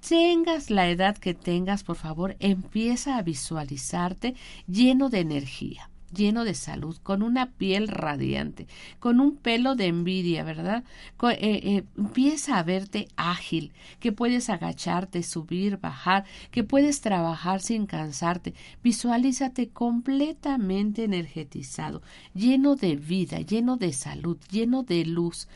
tengas 0.00 0.70
la 0.70 0.88
edad 0.88 1.18
que 1.18 1.34
tengas, 1.34 1.84
por 1.84 1.96
favor, 1.96 2.34
empieza 2.40 3.18
a 3.18 3.22
visualizarte 3.22 4.34
lleno 4.66 5.10
de 5.10 5.20
energía 5.20 5.89
lleno 6.14 6.44
de 6.44 6.54
salud, 6.54 6.96
con 7.02 7.22
una 7.22 7.50
piel 7.52 7.88
radiante, 7.88 8.66
con 8.98 9.20
un 9.20 9.36
pelo 9.36 9.74
de 9.74 9.86
envidia, 9.86 10.44
¿verdad? 10.44 10.84
Co- 11.16 11.30
eh, 11.30 11.38
eh, 11.40 11.84
empieza 11.96 12.58
a 12.58 12.62
verte 12.62 13.08
ágil, 13.16 13.72
que 14.00 14.12
puedes 14.12 14.50
agacharte, 14.50 15.22
subir, 15.22 15.78
bajar, 15.78 16.24
que 16.50 16.64
puedes 16.64 17.00
trabajar 17.00 17.60
sin 17.60 17.86
cansarte. 17.86 18.54
Visualízate 18.82 19.68
completamente 19.68 21.04
energetizado, 21.04 22.02
lleno 22.34 22.76
de 22.76 22.96
vida, 22.96 23.40
lleno 23.40 23.76
de 23.76 23.92
salud, 23.92 24.38
lleno 24.50 24.82
de 24.82 25.04
luz. 25.04 25.48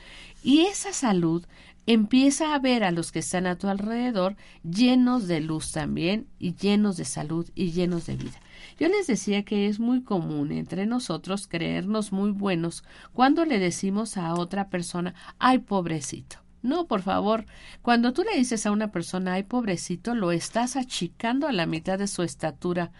Y 0.44 0.66
esa 0.66 0.92
salud 0.92 1.46
empieza 1.86 2.54
a 2.54 2.58
ver 2.58 2.84
a 2.84 2.90
los 2.90 3.12
que 3.12 3.20
están 3.20 3.46
a 3.46 3.56
tu 3.56 3.66
alrededor 3.68 4.36
llenos 4.62 5.26
de 5.26 5.40
luz 5.40 5.72
también 5.72 6.28
y 6.38 6.54
llenos 6.54 6.98
de 6.98 7.06
salud 7.06 7.48
y 7.54 7.72
llenos 7.72 8.04
de 8.06 8.16
vida. 8.16 8.40
Yo 8.78 8.88
les 8.88 9.06
decía 9.06 9.42
que 9.44 9.68
es 9.68 9.80
muy 9.80 10.02
común 10.02 10.52
entre 10.52 10.84
nosotros 10.86 11.46
creernos 11.48 12.12
muy 12.12 12.30
buenos 12.30 12.84
cuando 13.14 13.46
le 13.46 13.58
decimos 13.58 14.18
a 14.18 14.34
otra 14.34 14.68
persona, 14.68 15.14
ay 15.38 15.58
pobrecito. 15.60 16.36
No, 16.62 16.86
por 16.86 17.02
favor, 17.02 17.44
cuando 17.82 18.12
tú 18.14 18.22
le 18.22 18.38
dices 18.38 18.66
a 18.66 18.70
una 18.70 18.90
persona, 18.92 19.34
ay 19.34 19.44
pobrecito, 19.44 20.14
lo 20.14 20.30
estás 20.30 20.76
achicando 20.76 21.46
a 21.46 21.52
la 21.52 21.66
mitad 21.66 21.98
de 21.98 22.06
su 22.06 22.22
estatura 22.22 22.90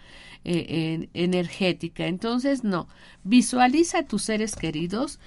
eh, 0.43 0.65
en- 0.93 1.09
energética. 1.15 2.05
Entonces, 2.07 2.63
no, 2.63 2.87
visualiza 3.23 3.99
a 3.99 4.05
tus 4.05 4.21
seres 4.23 4.55
queridos 4.55 5.19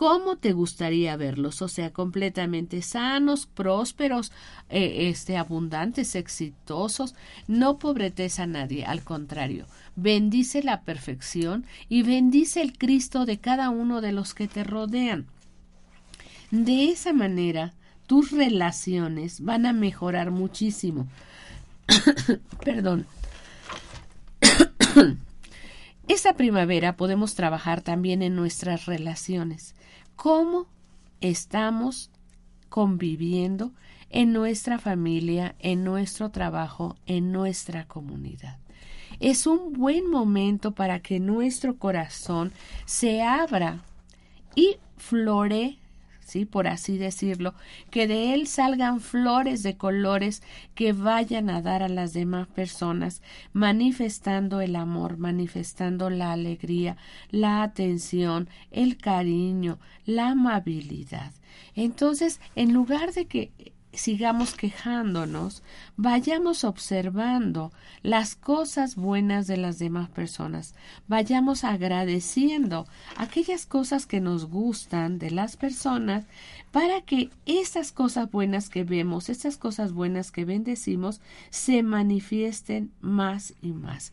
cómo 0.00 0.36
te 0.36 0.54
gustaría 0.54 1.14
verlos, 1.18 1.60
o 1.60 1.68
sea, 1.68 1.92
completamente 1.92 2.80
sanos, 2.80 3.44
prósperos, 3.44 4.32
eh, 4.70 5.10
este, 5.10 5.36
abundantes, 5.36 6.14
exitosos. 6.14 7.14
No 7.48 7.78
pobretes 7.78 8.40
a 8.40 8.46
nadie, 8.46 8.86
al 8.86 9.04
contrario, 9.04 9.66
bendice 9.96 10.62
la 10.62 10.84
perfección 10.84 11.66
y 11.90 12.02
bendice 12.02 12.62
el 12.62 12.78
Cristo 12.78 13.26
de 13.26 13.40
cada 13.40 13.68
uno 13.68 14.00
de 14.00 14.12
los 14.12 14.32
que 14.32 14.48
te 14.48 14.64
rodean. 14.64 15.26
De 16.50 16.88
esa 16.88 17.12
manera, 17.12 17.74
tus 18.06 18.30
relaciones 18.30 19.42
van 19.42 19.66
a 19.66 19.74
mejorar 19.74 20.30
muchísimo. 20.30 21.08
Perdón. 22.64 23.04
Esta 26.08 26.32
primavera 26.32 26.96
podemos 26.96 27.34
trabajar 27.34 27.82
también 27.82 28.22
en 28.22 28.34
nuestras 28.34 28.86
relaciones. 28.86 29.74
¿Cómo 30.22 30.66
estamos 31.22 32.10
conviviendo 32.68 33.72
en 34.10 34.34
nuestra 34.34 34.78
familia, 34.78 35.54
en 35.60 35.82
nuestro 35.82 36.30
trabajo, 36.30 36.98
en 37.06 37.32
nuestra 37.32 37.86
comunidad? 37.86 38.58
Es 39.18 39.46
un 39.46 39.72
buen 39.72 40.10
momento 40.10 40.72
para 40.72 41.00
que 41.00 41.20
nuestro 41.20 41.78
corazón 41.78 42.52
se 42.84 43.22
abra 43.22 43.82
y 44.54 44.76
flore, 44.98 45.78
por 46.50 46.68
así 46.68 46.96
decirlo, 46.96 47.54
que 47.90 48.06
de 48.06 48.34
él 48.34 48.46
salgan 48.46 49.00
flores 49.00 49.62
de 49.62 49.76
colores 49.76 50.42
que 50.74 50.92
vayan 50.92 51.50
a 51.50 51.62
dar 51.62 51.82
a 51.82 51.88
las 51.88 52.12
demás 52.12 52.48
personas, 52.48 53.22
manifestando 53.52 54.60
el 54.60 54.76
amor, 54.76 55.18
manifestando 55.18 56.10
la 56.10 56.32
alegría, 56.32 56.96
la 57.30 57.62
atención, 57.62 58.48
el 58.70 58.96
cariño, 58.96 59.78
la 60.06 60.30
amabilidad. 60.30 61.32
Entonces, 61.74 62.40
en 62.54 62.72
lugar 62.72 63.12
de 63.12 63.26
que 63.26 63.52
sigamos 63.92 64.54
quejándonos, 64.54 65.62
vayamos 65.96 66.64
observando 66.64 67.72
las 68.02 68.36
cosas 68.36 68.96
buenas 68.96 69.46
de 69.46 69.56
las 69.56 69.78
demás 69.78 70.08
personas, 70.10 70.74
vayamos 71.08 71.64
agradeciendo 71.64 72.86
aquellas 73.16 73.66
cosas 73.66 74.06
que 74.06 74.20
nos 74.20 74.46
gustan 74.46 75.18
de 75.18 75.30
las 75.30 75.56
personas 75.56 76.24
para 76.70 77.00
que 77.02 77.30
esas 77.46 77.92
cosas 77.92 78.30
buenas 78.30 78.68
que 78.68 78.84
vemos, 78.84 79.28
esas 79.28 79.56
cosas 79.56 79.92
buenas 79.92 80.30
que 80.30 80.44
bendecimos, 80.44 81.20
se 81.50 81.82
manifiesten 81.82 82.92
más 83.00 83.54
y 83.60 83.72
más. 83.72 84.12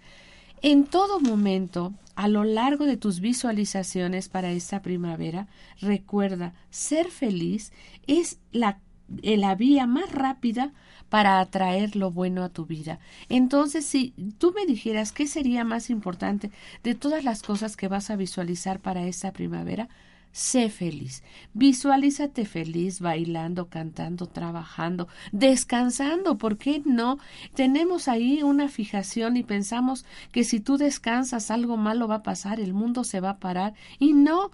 En 0.63 0.85
todo 0.85 1.19
momento, 1.19 1.93
a 2.15 2.27
lo 2.27 2.43
largo 2.43 2.85
de 2.85 2.97
tus 2.97 3.19
visualizaciones 3.19 4.27
para 4.27 4.51
esta 4.51 4.81
primavera, 4.81 5.47
recuerda, 5.79 6.55
ser 6.71 7.11
feliz 7.11 7.71
es 8.07 8.39
la 8.51 8.79
la 9.21 9.55
vía 9.55 9.87
más 9.87 10.11
rápida 10.11 10.73
para 11.09 11.39
atraer 11.39 11.95
lo 11.95 12.11
bueno 12.11 12.43
a 12.43 12.49
tu 12.49 12.65
vida. 12.65 12.99
Entonces, 13.29 13.85
si 13.85 14.13
tú 14.37 14.53
me 14.53 14.65
dijeras 14.65 15.11
qué 15.11 15.27
sería 15.27 15.63
más 15.63 15.89
importante 15.89 16.51
de 16.83 16.95
todas 16.95 17.23
las 17.23 17.43
cosas 17.43 17.77
que 17.77 17.87
vas 17.87 18.09
a 18.09 18.15
visualizar 18.15 18.79
para 18.79 19.05
esta 19.05 19.31
primavera, 19.31 19.89
sé 20.31 20.69
feliz. 20.69 21.23
Visualízate 21.53 22.45
feliz, 22.45 22.99
bailando, 22.99 23.69
cantando, 23.69 24.27
trabajando, 24.27 25.07
descansando. 25.31 26.37
¿Por 26.37 26.57
qué 26.57 26.81
no? 26.85 27.17
Tenemos 27.55 28.07
ahí 28.07 28.43
una 28.43 28.67
fijación 28.67 29.37
y 29.37 29.43
pensamos 29.43 30.05
que 30.31 30.43
si 30.43 30.59
tú 30.59 30.77
descansas 30.77 31.49
algo 31.49 31.75
malo 31.77 32.07
va 32.07 32.15
a 32.15 32.23
pasar, 32.23 32.59
el 32.59 32.73
mundo 32.73 33.03
se 33.03 33.19
va 33.19 33.31
a 33.31 33.39
parar. 33.39 33.73
Y 33.97 34.13
no, 34.13 34.51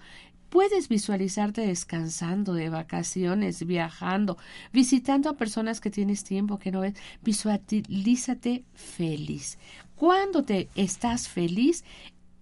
Puedes 0.53 0.87
visualizarte 0.87 1.61
descansando 1.61 2.53
de 2.53 2.69
vacaciones, 2.69 3.65
viajando, 3.65 4.37
visitando 4.71 5.27
a 5.27 5.35
personas 5.35 5.81
que 5.81 5.89
tienes 5.89 6.23
tiempo 6.23 6.59
que 6.59 6.71
no 6.71 6.81
ves. 6.81 6.93
Visualízate 7.23 8.63
feliz. 8.75 9.57
Cuando 9.95 10.43
te 10.43 10.69
estás 10.75 11.27
feliz, 11.27 11.83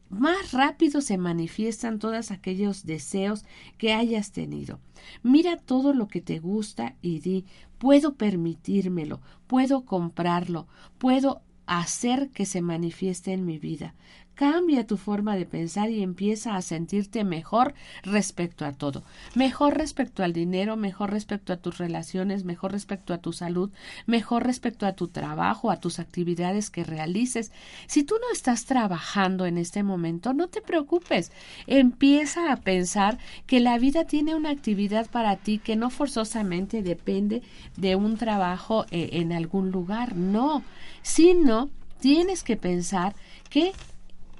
más 0.10 0.52
rápido 0.52 1.00
se 1.00 1.17
manifiestan 1.17 2.00
todos 2.00 2.32
aquellos 2.32 2.86
deseos 2.86 3.45
que 3.78 3.93
hayas 3.93 4.34
tenido. 4.34 4.82
Mira 5.24 5.56
todo 5.56 5.93
lo 5.93 6.10
que 6.10 6.19
te 6.19 6.39
gusta 6.39 6.97
y 7.02 7.19
di, 7.21 7.45
puedo 7.78 8.15
permitírmelo, 8.15 9.21
puedo 9.47 9.86
comprarlo, 9.86 10.67
puedo 10.97 11.43
hacer 11.65 12.30
que 12.32 12.45
se 12.45 12.62
manifieste 12.62 13.32
en 13.32 13.45
mi 13.45 13.58
vida. 13.58 13.95
Cambia 14.41 14.88
tu 14.88 14.97
forma 14.97 15.36
de 15.36 15.45
pensar 15.45 15.91
y 15.91 16.01
empieza 16.01 16.56
a 16.56 16.63
sentirte 16.63 17.23
mejor 17.23 17.75
respecto 18.01 18.65
a 18.65 18.71
todo. 18.71 19.04
Mejor 19.36 19.77
respecto 19.77 20.23
al 20.23 20.34
dinero, 20.34 20.75
mejor 20.75 21.12
respecto 21.12 21.54
a 21.54 21.58
tus 21.58 21.77
relaciones, 21.77 22.43
mejor 22.43 22.71
respecto 22.71 23.13
a 23.13 23.19
tu 23.19 23.34
salud, 23.34 23.69
mejor 24.08 24.43
respecto 24.43 24.88
a 24.88 24.93
tu 24.93 25.10
trabajo, 25.10 25.69
a 25.69 25.80
tus 25.80 25.99
actividades 25.99 26.71
que 26.71 26.84
realices. 26.84 27.51
Si 27.86 28.01
tú 28.01 28.15
no 28.19 28.34
estás 28.34 28.65
trabajando 28.65 29.45
en 29.45 29.60
este 29.60 29.84
momento, 29.84 30.34
no 30.34 30.47
te 30.47 30.62
preocupes. 30.62 31.32
Empieza 31.67 32.51
a 32.51 32.56
pensar 32.56 33.19
que 33.45 33.60
la 33.60 33.77
vida 33.77 34.06
tiene 34.06 34.34
una 34.34 34.49
actividad 34.49 35.08
para 35.08 35.36
ti 35.36 35.60
que 35.60 35.75
no 35.75 35.91
forzosamente 35.91 36.82
depende 36.82 37.43
de 37.77 37.95
un 37.95 38.17
trabajo 38.17 38.88
eh, 38.89 39.10
en 39.13 39.34
algún 39.34 39.69
lugar. 39.69 40.15
No, 40.15 40.63
sino 41.04 41.69
tienes 41.99 42.43
que 42.43 42.58
pensar 42.58 43.13
que 43.51 43.73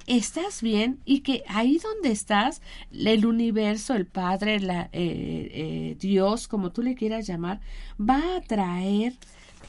estás 0.06 0.62
bien 0.62 1.00
y 1.04 1.20
que 1.20 1.44
ahí 1.48 1.78
donde 1.78 2.10
estás, 2.10 2.62
el 2.92 3.26
universo, 3.26 3.94
el 3.94 4.06
Padre, 4.06 4.60
la, 4.60 4.88
eh, 4.92 5.50
eh, 5.52 5.96
Dios, 5.98 6.48
como 6.48 6.70
tú 6.72 6.82
le 6.82 6.94
quieras 6.94 7.26
llamar, 7.26 7.60
va 7.98 8.36
a 8.36 8.40
traer 8.40 9.14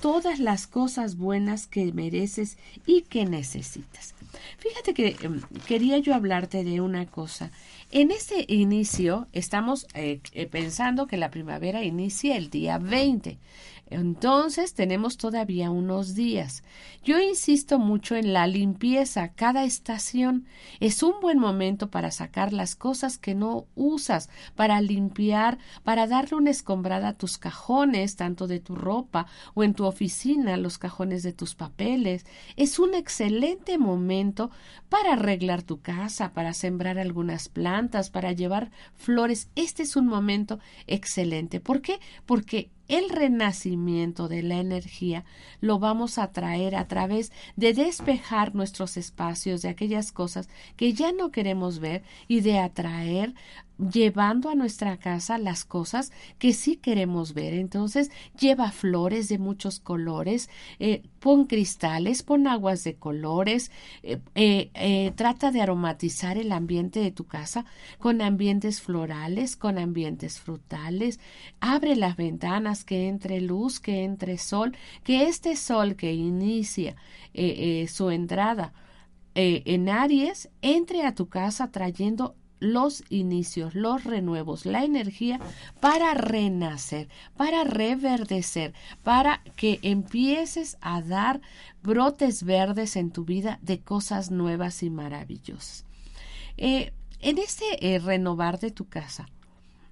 todas 0.01 0.39
las 0.39 0.67
cosas 0.67 1.15
buenas 1.15 1.65
que 1.65 1.93
mereces 1.93 2.57
y 2.85 3.03
que 3.03 3.25
necesitas. 3.25 4.13
Fíjate 4.57 4.93
que 4.93 5.07
eh, 5.07 5.17
quería 5.65 5.97
yo 5.99 6.13
hablarte 6.13 6.63
de 6.63 6.81
una 6.81 7.05
cosa. 7.05 7.51
En 7.91 8.11
este 8.11 8.45
inicio 8.47 9.27
estamos 9.33 9.87
eh, 9.93 10.19
eh, 10.33 10.47
pensando 10.47 11.07
que 11.07 11.17
la 11.17 11.31
primavera 11.31 11.83
inicia 11.83 12.35
el 12.35 12.49
día 12.49 12.79
20. 12.79 13.37
Entonces 13.93 14.73
tenemos 14.73 15.17
todavía 15.17 15.69
unos 15.69 16.15
días. 16.15 16.63
Yo 17.03 17.19
insisto 17.19 17.77
mucho 17.77 18.15
en 18.15 18.33
la 18.33 18.47
limpieza. 18.47 19.29
Cada 19.33 19.65
estación 19.65 20.45
es 20.79 21.03
un 21.03 21.19
buen 21.21 21.37
momento 21.37 21.91
para 21.91 22.09
sacar 22.09 22.53
las 22.53 22.75
cosas 22.75 23.19
que 23.19 23.35
no 23.35 23.67
usas, 23.75 24.29
para 24.55 24.81
limpiar, 24.81 25.59
para 25.83 26.07
darle 26.07 26.37
una 26.37 26.49
escombrada 26.49 27.09
a 27.09 27.17
tus 27.17 27.37
cajones, 27.37 28.15
tanto 28.15 28.47
de 28.47 28.59
tu 28.59 28.75
ropa 28.75 29.27
o 29.53 29.63
en 29.63 29.75
tu 29.75 29.85
oficina, 29.85 30.57
los 30.57 30.79
cajones 30.79 31.21
de 31.21 31.33
tus 31.33 31.53
papeles. 31.53 32.25
Es 32.55 32.79
un 32.79 32.95
excelente 32.95 33.77
momento 33.77 34.49
para 34.89 35.13
arreglar 35.13 35.61
tu 35.61 35.81
casa, 35.81 36.33
para 36.33 36.53
sembrar 36.53 36.97
algunas 36.97 37.47
plantas, 37.47 38.09
para 38.09 38.31
llevar 38.31 38.71
flores. 38.95 39.49
Este 39.55 39.83
es 39.83 39.95
un 39.95 40.07
momento 40.07 40.59
excelente. 40.87 41.59
¿Por 41.59 41.81
qué? 41.81 41.99
Porque 42.25 42.71
el 42.87 43.09
renacimiento 43.09 44.27
de 44.27 44.43
la 44.43 44.57
energía 44.57 45.25
lo 45.61 45.79
vamos 45.79 46.17
a 46.17 46.31
traer 46.31 46.75
a 46.75 46.87
través 46.87 47.31
de 47.55 47.73
despejar 47.73 48.55
nuestros 48.55 48.97
espacios 48.97 49.61
de 49.61 49.69
aquellas 49.69 50.11
cosas 50.11 50.49
que 50.75 50.93
ya 50.93 51.11
no 51.11 51.31
queremos 51.31 51.79
ver 51.79 52.03
y 52.27 52.41
de 52.41 52.59
atraer 52.59 53.33
llevando 53.91 54.49
a 54.49 54.55
nuestra 54.55 54.97
casa 54.97 55.37
las 55.37 55.65
cosas 55.65 56.11
que 56.37 56.53
sí 56.53 56.77
queremos 56.77 57.33
ver. 57.33 57.53
Entonces, 57.53 58.11
lleva 58.39 58.71
flores 58.71 59.29
de 59.29 59.37
muchos 59.37 59.79
colores, 59.79 60.49
eh, 60.79 61.03
pon 61.19 61.45
cristales, 61.45 62.23
pon 62.23 62.47
aguas 62.47 62.83
de 62.83 62.95
colores, 62.95 63.71
eh, 64.03 64.19
eh, 64.35 65.11
trata 65.15 65.51
de 65.51 65.61
aromatizar 65.61 66.37
el 66.37 66.51
ambiente 66.51 66.99
de 66.99 67.11
tu 67.11 67.25
casa 67.25 67.65
con 67.99 68.21
ambientes 68.21 68.81
florales, 68.81 69.55
con 69.55 69.77
ambientes 69.77 70.39
frutales. 70.39 71.19
Abre 71.59 71.95
las 71.95 72.15
ventanas, 72.15 72.83
que 72.83 73.07
entre 73.07 73.41
luz, 73.41 73.79
que 73.79 74.03
entre 74.03 74.37
sol, 74.37 74.75
que 75.03 75.23
este 75.27 75.55
sol 75.55 75.95
que 75.95 76.13
inicia 76.13 76.95
su 77.87 78.11
entrada 78.11 78.73
en 79.35 79.89
Aries 79.89 80.49
entre 80.61 81.03
a 81.03 81.15
tu 81.15 81.27
casa 81.27 81.71
trayendo 81.71 82.35
los 82.63 83.03
inicios, 83.09 83.75
los 83.75 84.05
renuevos, 84.05 84.65
la 84.65 84.83
energía 84.83 85.39
para 85.81 86.13
renacer, 86.13 87.09
para 87.35 87.63
reverdecer, 87.65 88.73
para 89.03 89.41
que 89.57 89.79
empieces 89.81 90.77
a 90.81 91.01
dar 91.01 91.41
brotes 91.83 92.43
verdes 92.43 92.95
en 92.95 93.11
tu 93.11 93.25
vida 93.25 93.59
de 93.61 93.79
cosas 93.79 94.31
nuevas 94.31 94.81
y 94.81 94.89
maravillosas. 94.89 95.85
Eh, 96.57 96.93
en 97.19 97.37
este 97.37 97.93
eh, 97.93 97.99
renovar 97.99 98.59
de 98.59 98.71
tu 98.71 98.87
casa, 98.87 99.27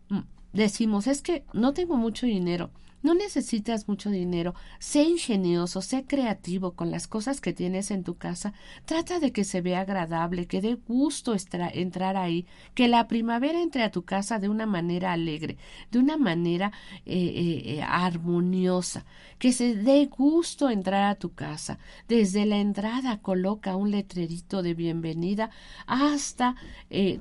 mm, 0.10 0.22
decimos, 0.54 1.08
es 1.08 1.22
que 1.22 1.44
no 1.54 1.74
tengo 1.74 1.98
mucho 1.98 2.26
dinero, 2.26 2.72
no 3.04 3.14
necesitas 3.14 3.88
mucho 3.88 4.10
dinero. 4.10 4.54
Sé 4.80 5.04
ingenioso, 5.04 5.82
sé 5.82 6.06
creativo 6.06 6.74
con 6.74 6.92
las 6.92 7.08
cosas 7.08 7.42
que 7.42 7.54
tienes 7.54 7.92
en 7.92 8.04
tu 8.04 8.16
casa. 8.16 8.54
Trata 8.86 9.20
de 9.20 9.32
que 9.32 9.44
se 9.44 9.62
vea 9.62 9.82
agradable, 9.82 10.48
que 10.48 10.62
dé 10.62 10.76
gusto 10.76 11.36
entrar 11.74 12.18
ahí, 12.18 12.46
que 12.76 12.88
la 12.88 13.08
primavera 13.08 13.62
entre 13.62 13.84
a 13.84 13.92
tu 13.92 14.04
casa 14.04 14.40
de 14.40 14.50
una 14.50 14.66
manera 14.66 15.14
alegre, 15.14 15.58
de 15.92 16.00
una 16.00 16.18
manera 16.18 16.72
eh, 17.06 17.16
eh, 17.16 17.64
eh, 17.66 17.82
armoniosa, 17.82 19.06
que 19.40 19.52
se 19.52 19.76
dé 19.76 20.06
gusto 20.06 20.70
entrar 20.70 21.04
a 21.04 21.16
tu 21.16 21.34
casa. 21.34 21.80
Desde 22.08 22.46
la 22.46 22.58
entrada 22.58 23.22
coloca 23.22 23.76
un 23.76 23.92
letrerito 23.92 24.62
de 24.62 24.74
bienvenida 24.74 25.50
hasta 25.88 26.56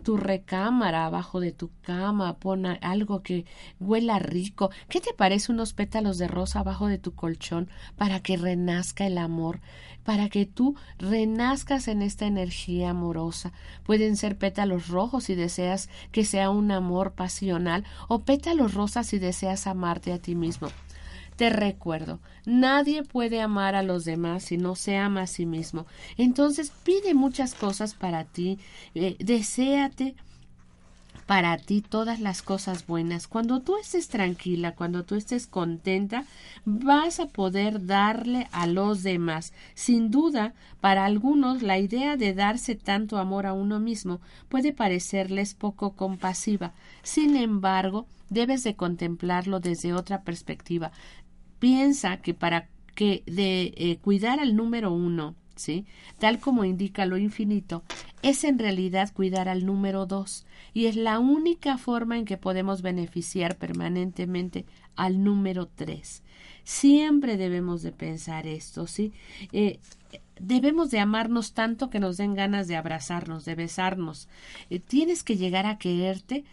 tu 0.02 0.16
recámara, 0.16 1.06
abajo 1.06 1.40
de 1.40 1.52
tu 1.52 1.70
cama, 1.82 2.38
pon 2.38 2.66
algo 2.66 3.22
que 3.22 3.46
huela 3.78 4.18
rico. 4.18 4.70
¿Qué 4.88 5.00
te 5.00 5.14
parece 5.14 5.52
unos 5.52 5.69
pétalos 5.72 6.18
de 6.18 6.28
rosa 6.28 6.60
abajo 6.60 6.86
de 6.86 6.98
tu 6.98 7.12
colchón 7.14 7.68
para 7.96 8.20
que 8.20 8.36
renazca 8.36 9.06
el 9.06 9.18
amor, 9.18 9.60
para 10.04 10.28
que 10.28 10.46
tú 10.46 10.76
renazcas 10.98 11.88
en 11.88 12.02
esta 12.02 12.26
energía 12.26 12.90
amorosa. 12.90 13.52
Pueden 13.84 14.16
ser 14.16 14.36
pétalos 14.36 14.88
rojos 14.88 15.24
si 15.24 15.34
deseas 15.34 15.88
que 16.12 16.24
sea 16.24 16.50
un 16.50 16.70
amor 16.70 17.12
pasional 17.12 17.84
o 18.08 18.20
pétalos 18.20 18.74
rosas 18.74 19.06
si 19.06 19.18
deseas 19.18 19.66
amarte 19.66 20.12
a 20.12 20.18
ti 20.18 20.34
mismo. 20.34 20.68
Te 21.36 21.48
recuerdo, 21.48 22.20
nadie 22.44 23.02
puede 23.02 23.40
amar 23.40 23.74
a 23.74 23.82
los 23.82 24.04
demás 24.04 24.44
si 24.44 24.58
no 24.58 24.74
se 24.74 24.98
ama 24.98 25.22
a 25.22 25.26
sí 25.26 25.46
mismo. 25.46 25.86
Entonces 26.18 26.70
pide 26.84 27.14
muchas 27.14 27.54
cosas 27.54 27.94
para 27.94 28.24
ti, 28.24 28.58
eh, 28.94 29.16
deséate, 29.18 30.16
para 31.30 31.56
ti 31.58 31.80
todas 31.80 32.18
las 32.18 32.42
cosas 32.42 32.88
buenas. 32.88 33.28
Cuando 33.28 33.60
tú 33.60 33.76
estés 33.76 34.08
tranquila, 34.08 34.74
cuando 34.74 35.04
tú 35.04 35.14
estés 35.14 35.46
contenta, 35.46 36.24
vas 36.64 37.20
a 37.20 37.28
poder 37.28 37.86
darle 37.86 38.48
a 38.50 38.66
los 38.66 39.04
demás. 39.04 39.52
Sin 39.74 40.10
duda, 40.10 40.54
para 40.80 41.04
algunos 41.04 41.62
la 41.62 41.78
idea 41.78 42.16
de 42.16 42.34
darse 42.34 42.74
tanto 42.74 43.16
amor 43.16 43.46
a 43.46 43.52
uno 43.52 43.78
mismo 43.78 44.20
puede 44.48 44.72
parecerles 44.72 45.54
poco 45.54 45.92
compasiva. 45.92 46.72
Sin 47.04 47.36
embargo, 47.36 48.08
debes 48.28 48.64
de 48.64 48.74
contemplarlo 48.74 49.60
desde 49.60 49.94
otra 49.94 50.22
perspectiva. 50.22 50.90
Piensa 51.60 52.16
que 52.16 52.34
para 52.34 52.66
que 52.96 53.22
de 53.26 53.72
eh, 53.76 53.98
cuidar 54.02 54.40
al 54.40 54.56
número 54.56 54.92
uno 54.92 55.36
¿sí? 55.60 55.86
Tal 56.18 56.38
como 56.38 56.64
indica 56.64 57.06
lo 57.06 57.16
infinito, 57.16 57.82
es 58.22 58.44
en 58.44 58.58
realidad 58.58 59.12
cuidar 59.12 59.48
al 59.48 59.64
número 59.64 60.06
dos, 60.06 60.46
y 60.74 60.86
es 60.86 60.96
la 60.96 61.18
única 61.18 61.78
forma 61.78 62.18
en 62.18 62.24
que 62.24 62.36
podemos 62.36 62.82
beneficiar 62.82 63.56
permanentemente 63.56 64.66
al 64.96 65.22
número 65.22 65.66
tres. 65.66 66.22
Siempre 66.64 67.36
debemos 67.36 67.82
de 67.82 67.92
pensar 67.92 68.46
esto, 68.46 68.86
¿sí? 68.86 69.12
Eh, 69.52 69.78
debemos 70.38 70.90
de 70.90 71.00
amarnos 71.00 71.52
tanto 71.52 71.90
que 71.90 72.00
nos 72.00 72.16
den 72.16 72.34
ganas 72.34 72.68
de 72.68 72.76
abrazarnos, 72.76 73.44
de 73.44 73.54
besarnos. 73.54 74.28
Eh, 74.70 74.80
tienes 74.80 75.22
que 75.22 75.36
llegar 75.36 75.66
a 75.66 75.78
quererte, 75.78 76.44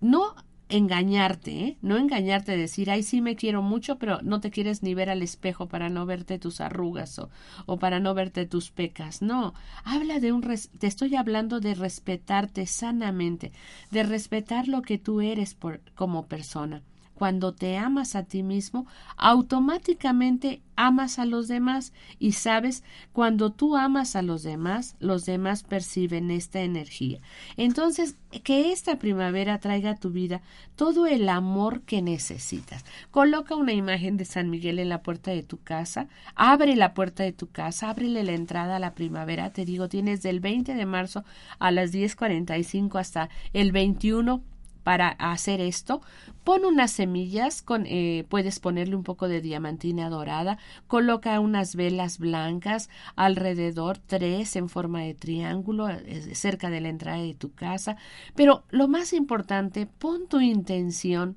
no 0.00 0.34
engañarte, 0.68 1.50
¿eh? 1.60 1.78
no 1.82 1.96
engañarte, 1.96 2.56
decir, 2.56 2.90
ay, 2.90 3.02
sí 3.02 3.20
me 3.20 3.36
quiero 3.36 3.62
mucho, 3.62 3.98
pero 3.98 4.20
no 4.22 4.40
te 4.40 4.50
quieres 4.50 4.82
ni 4.82 4.94
ver 4.94 5.10
al 5.10 5.22
espejo 5.22 5.66
para 5.66 5.88
no 5.88 6.06
verte 6.06 6.38
tus 6.38 6.60
arrugas 6.60 7.18
o, 7.18 7.30
o 7.66 7.78
para 7.78 8.00
no 8.00 8.14
verte 8.14 8.46
tus 8.46 8.70
pecas. 8.70 9.22
No, 9.22 9.54
habla 9.84 10.20
de 10.20 10.32
un, 10.32 10.42
te 10.42 10.86
estoy 10.86 11.14
hablando 11.14 11.60
de 11.60 11.74
respetarte 11.74 12.66
sanamente, 12.66 13.52
de 13.90 14.02
respetar 14.02 14.68
lo 14.68 14.82
que 14.82 14.98
tú 14.98 15.20
eres 15.20 15.54
por, 15.54 15.80
como 15.94 16.26
persona 16.26 16.82
cuando 17.16 17.54
te 17.54 17.78
amas 17.78 18.14
a 18.14 18.24
ti 18.24 18.42
mismo, 18.42 18.86
automáticamente 19.16 20.60
amas 20.76 21.18
a 21.18 21.24
los 21.24 21.48
demás 21.48 21.94
y 22.18 22.32
sabes, 22.32 22.84
cuando 23.14 23.50
tú 23.50 23.76
amas 23.76 24.16
a 24.16 24.22
los 24.22 24.42
demás, 24.42 24.96
los 25.00 25.24
demás 25.24 25.62
perciben 25.62 26.30
esta 26.30 26.60
energía. 26.60 27.20
Entonces, 27.56 28.16
que 28.44 28.70
esta 28.70 28.98
primavera 28.98 29.58
traiga 29.58 29.92
a 29.92 29.96
tu 29.96 30.10
vida 30.10 30.42
todo 30.76 31.06
el 31.06 31.30
amor 31.30 31.80
que 31.82 32.02
necesitas. 32.02 32.84
Coloca 33.10 33.54
una 33.54 33.72
imagen 33.72 34.18
de 34.18 34.26
San 34.26 34.50
Miguel 34.50 34.78
en 34.78 34.90
la 34.90 35.02
puerta 35.02 35.30
de 35.30 35.42
tu 35.42 35.58
casa, 35.62 36.08
abre 36.34 36.76
la 36.76 36.92
puerta 36.92 37.22
de 37.22 37.32
tu 37.32 37.48
casa, 37.48 37.88
ábrele 37.88 38.24
la 38.24 38.32
entrada 38.32 38.76
a 38.76 38.80
la 38.80 38.94
primavera, 38.94 39.54
te 39.54 39.64
digo, 39.64 39.88
tienes 39.88 40.22
del 40.22 40.40
20 40.40 40.74
de 40.74 40.86
marzo 40.86 41.24
a 41.58 41.70
las 41.70 41.94
10.45 41.94 43.00
hasta 43.00 43.30
el 43.54 43.72
21 43.72 44.42
para 44.86 45.08
hacer 45.08 45.60
esto, 45.60 46.00
pon 46.44 46.64
unas 46.64 46.92
semillas, 46.92 47.64
eh, 47.86 48.24
puedes 48.28 48.60
ponerle 48.60 48.94
un 48.94 49.02
poco 49.02 49.26
de 49.26 49.40
diamantina 49.40 50.08
dorada, 50.08 50.58
coloca 50.86 51.40
unas 51.40 51.74
velas 51.74 52.20
blancas 52.20 52.88
alrededor, 53.16 53.98
tres 53.98 54.54
en 54.54 54.68
forma 54.68 55.00
de 55.00 55.14
triángulo, 55.14 55.88
eh, 55.88 56.36
cerca 56.36 56.70
de 56.70 56.80
la 56.80 56.88
entrada 56.88 57.20
de 57.20 57.34
tu 57.34 57.52
casa, 57.52 57.96
pero 58.36 58.62
lo 58.70 58.86
más 58.86 59.12
importante, 59.12 59.86
pon 59.86 60.28
tu 60.28 60.38
intención 60.38 61.34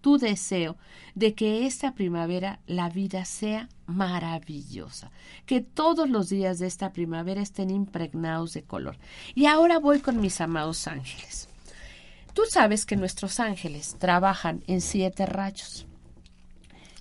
tu 0.00 0.18
deseo 0.18 0.76
de 1.16 1.34
que 1.34 1.66
esta 1.66 1.92
primavera 1.92 2.60
la 2.68 2.88
vida 2.88 3.24
sea 3.24 3.68
maravillosa, 3.86 5.10
que 5.44 5.60
todos 5.60 6.08
los 6.08 6.28
días 6.28 6.60
de 6.60 6.68
esta 6.68 6.92
primavera 6.92 7.42
estén 7.42 7.70
impregnados 7.70 8.52
de 8.52 8.62
color. 8.62 8.96
Y 9.34 9.46
ahora 9.46 9.80
voy 9.80 9.98
con 9.98 10.20
mis 10.20 10.40
amados 10.40 10.86
ángeles. 10.86 11.48
Tú 12.36 12.42
sabes 12.50 12.84
que 12.84 12.96
nuestros 12.96 13.40
ángeles 13.40 13.96
trabajan 13.98 14.62
en 14.66 14.82
siete 14.82 15.24
rayos. 15.24 15.86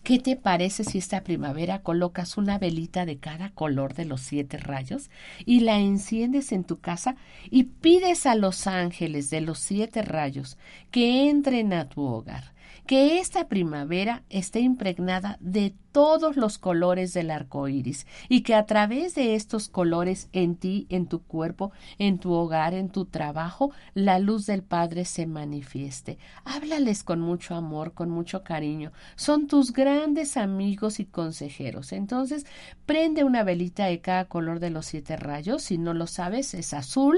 ¿Qué 0.02 0.18
te 0.18 0.38
parece 0.38 0.86
si 0.86 0.98
esta 0.98 1.26
primavera 1.26 1.82
colocas 1.82 2.38
una 2.38 2.58
velita 2.58 3.06
de 3.06 3.18
cada 3.18 3.50
color 3.50 3.96
de 3.96 4.06
los 4.06 4.22
siete 4.22 4.58
rayos 4.58 5.10
y 5.46 5.60
la 5.60 5.78
enciendes 5.78 6.54
en 6.54 6.64
tu 6.64 6.80
casa 6.80 7.18
y 7.52 7.64
pides 7.64 8.26
a 8.26 8.36
los 8.36 8.66
ángeles 8.66 9.30
de 9.30 9.42
los 9.42 9.60
siete 9.60 10.04
rayos 10.04 10.58
que 10.90 11.30
entren 11.30 11.74
a 11.74 11.90
tu 11.90 12.04
hogar? 12.04 12.55
Que 12.86 13.20
esta 13.20 13.48
primavera 13.48 14.24
esté 14.30 14.60
impregnada 14.60 15.38
de 15.40 15.74
todos 15.92 16.36
los 16.36 16.58
colores 16.58 17.14
del 17.14 17.32
arco 17.32 17.68
iris 17.70 18.06
y 18.28 18.42
que 18.42 18.54
a 18.54 18.66
través 18.66 19.16
de 19.16 19.36
estos 19.36 19.70
colores 19.70 20.28
en 20.34 20.58
ti, 20.58 20.88
en 20.90 21.08
tu 21.08 21.24
cuerpo, 21.24 21.72
en 22.00 22.20
tu 22.20 22.34
hogar, 22.34 22.74
en 22.74 22.90
tu 22.90 23.06
trabajo, 23.06 23.72
la 23.94 24.20
luz 24.20 24.46
del 24.46 24.62
Padre 24.62 25.06
se 25.06 25.26
manifieste. 25.26 26.18
Háblales 26.44 27.04
con 27.04 27.22
mucho 27.22 27.56
amor, 27.56 27.94
con 27.94 28.10
mucho 28.10 28.44
cariño. 28.44 28.92
Son 29.16 29.48
tus 29.48 29.72
grandes 29.72 30.36
amigos 30.36 31.00
y 31.00 31.06
consejeros. 31.06 31.94
Entonces, 31.94 32.46
prende 32.86 33.24
una 33.24 33.44
velita 33.44 33.86
de 33.86 34.02
cada 34.02 34.26
color 34.26 34.60
de 34.60 34.72
los 34.72 34.86
siete 34.86 35.16
rayos. 35.16 35.64
Si 35.64 35.78
no 35.78 35.94
lo 35.94 36.08
sabes, 36.08 36.54
es 36.54 36.74
azul, 36.74 37.18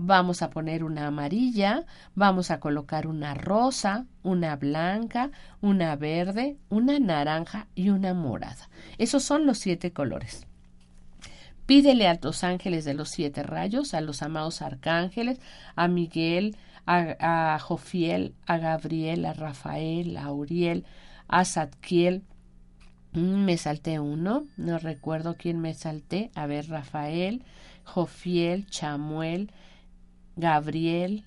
Vamos 0.00 0.42
a 0.42 0.50
poner 0.50 0.84
una 0.84 1.08
amarilla, 1.08 1.84
vamos 2.14 2.52
a 2.52 2.60
colocar 2.60 3.08
una 3.08 3.34
rosa, 3.34 4.06
una 4.22 4.54
blanca, 4.54 5.32
una 5.60 5.96
verde, 5.96 6.56
una 6.68 7.00
naranja 7.00 7.66
y 7.74 7.90
una 7.90 8.14
morada. 8.14 8.70
Esos 8.96 9.24
son 9.24 9.44
los 9.44 9.58
siete 9.58 9.92
colores. 9.92 10.46
Pídele 11.66 12.06
a 12.06 12.16
los 12.22 12.44
ángeles 12.44 12.84
de 12.84 12.94
los 12.94 13.08
siete 13.08 13.42
rayos, 13.42 13.92
a 13.92 14.00
los 14.00 14.22
amados 14.22 14.62
arcángeles, 14.62 15.40
a 15.74 15.88
Miguel, 15.88 16.56
a, 16.86 17.58
Jofiel, 17.60 18.34
a 18.46 18.56
Gabriel, 18.56 19.26
a 19.26 19.32
Rafael, 19.32 20.16
a 20.16 20.32
Uriel, 20.32 20.86
a 21.26 21.44
Zadkiel. 21.44 22.22
Mm, 23.12 23.44
me 23.44 23.56
salté 23.58 23.98
uno, 23.98 24.46
no 24.56 24.78
recuerdo 24.78 25.34
quién 25.36 25.60
me 25.60 25.74
salté. 25.74 26.30
A 26.36 26.46
ver, 26.46 26.68
Rafael, 26.68 27.44
Jofiel, 27.84 28.66
Chamuel, 28.70 29.50
Gabriel, 30.38 31.24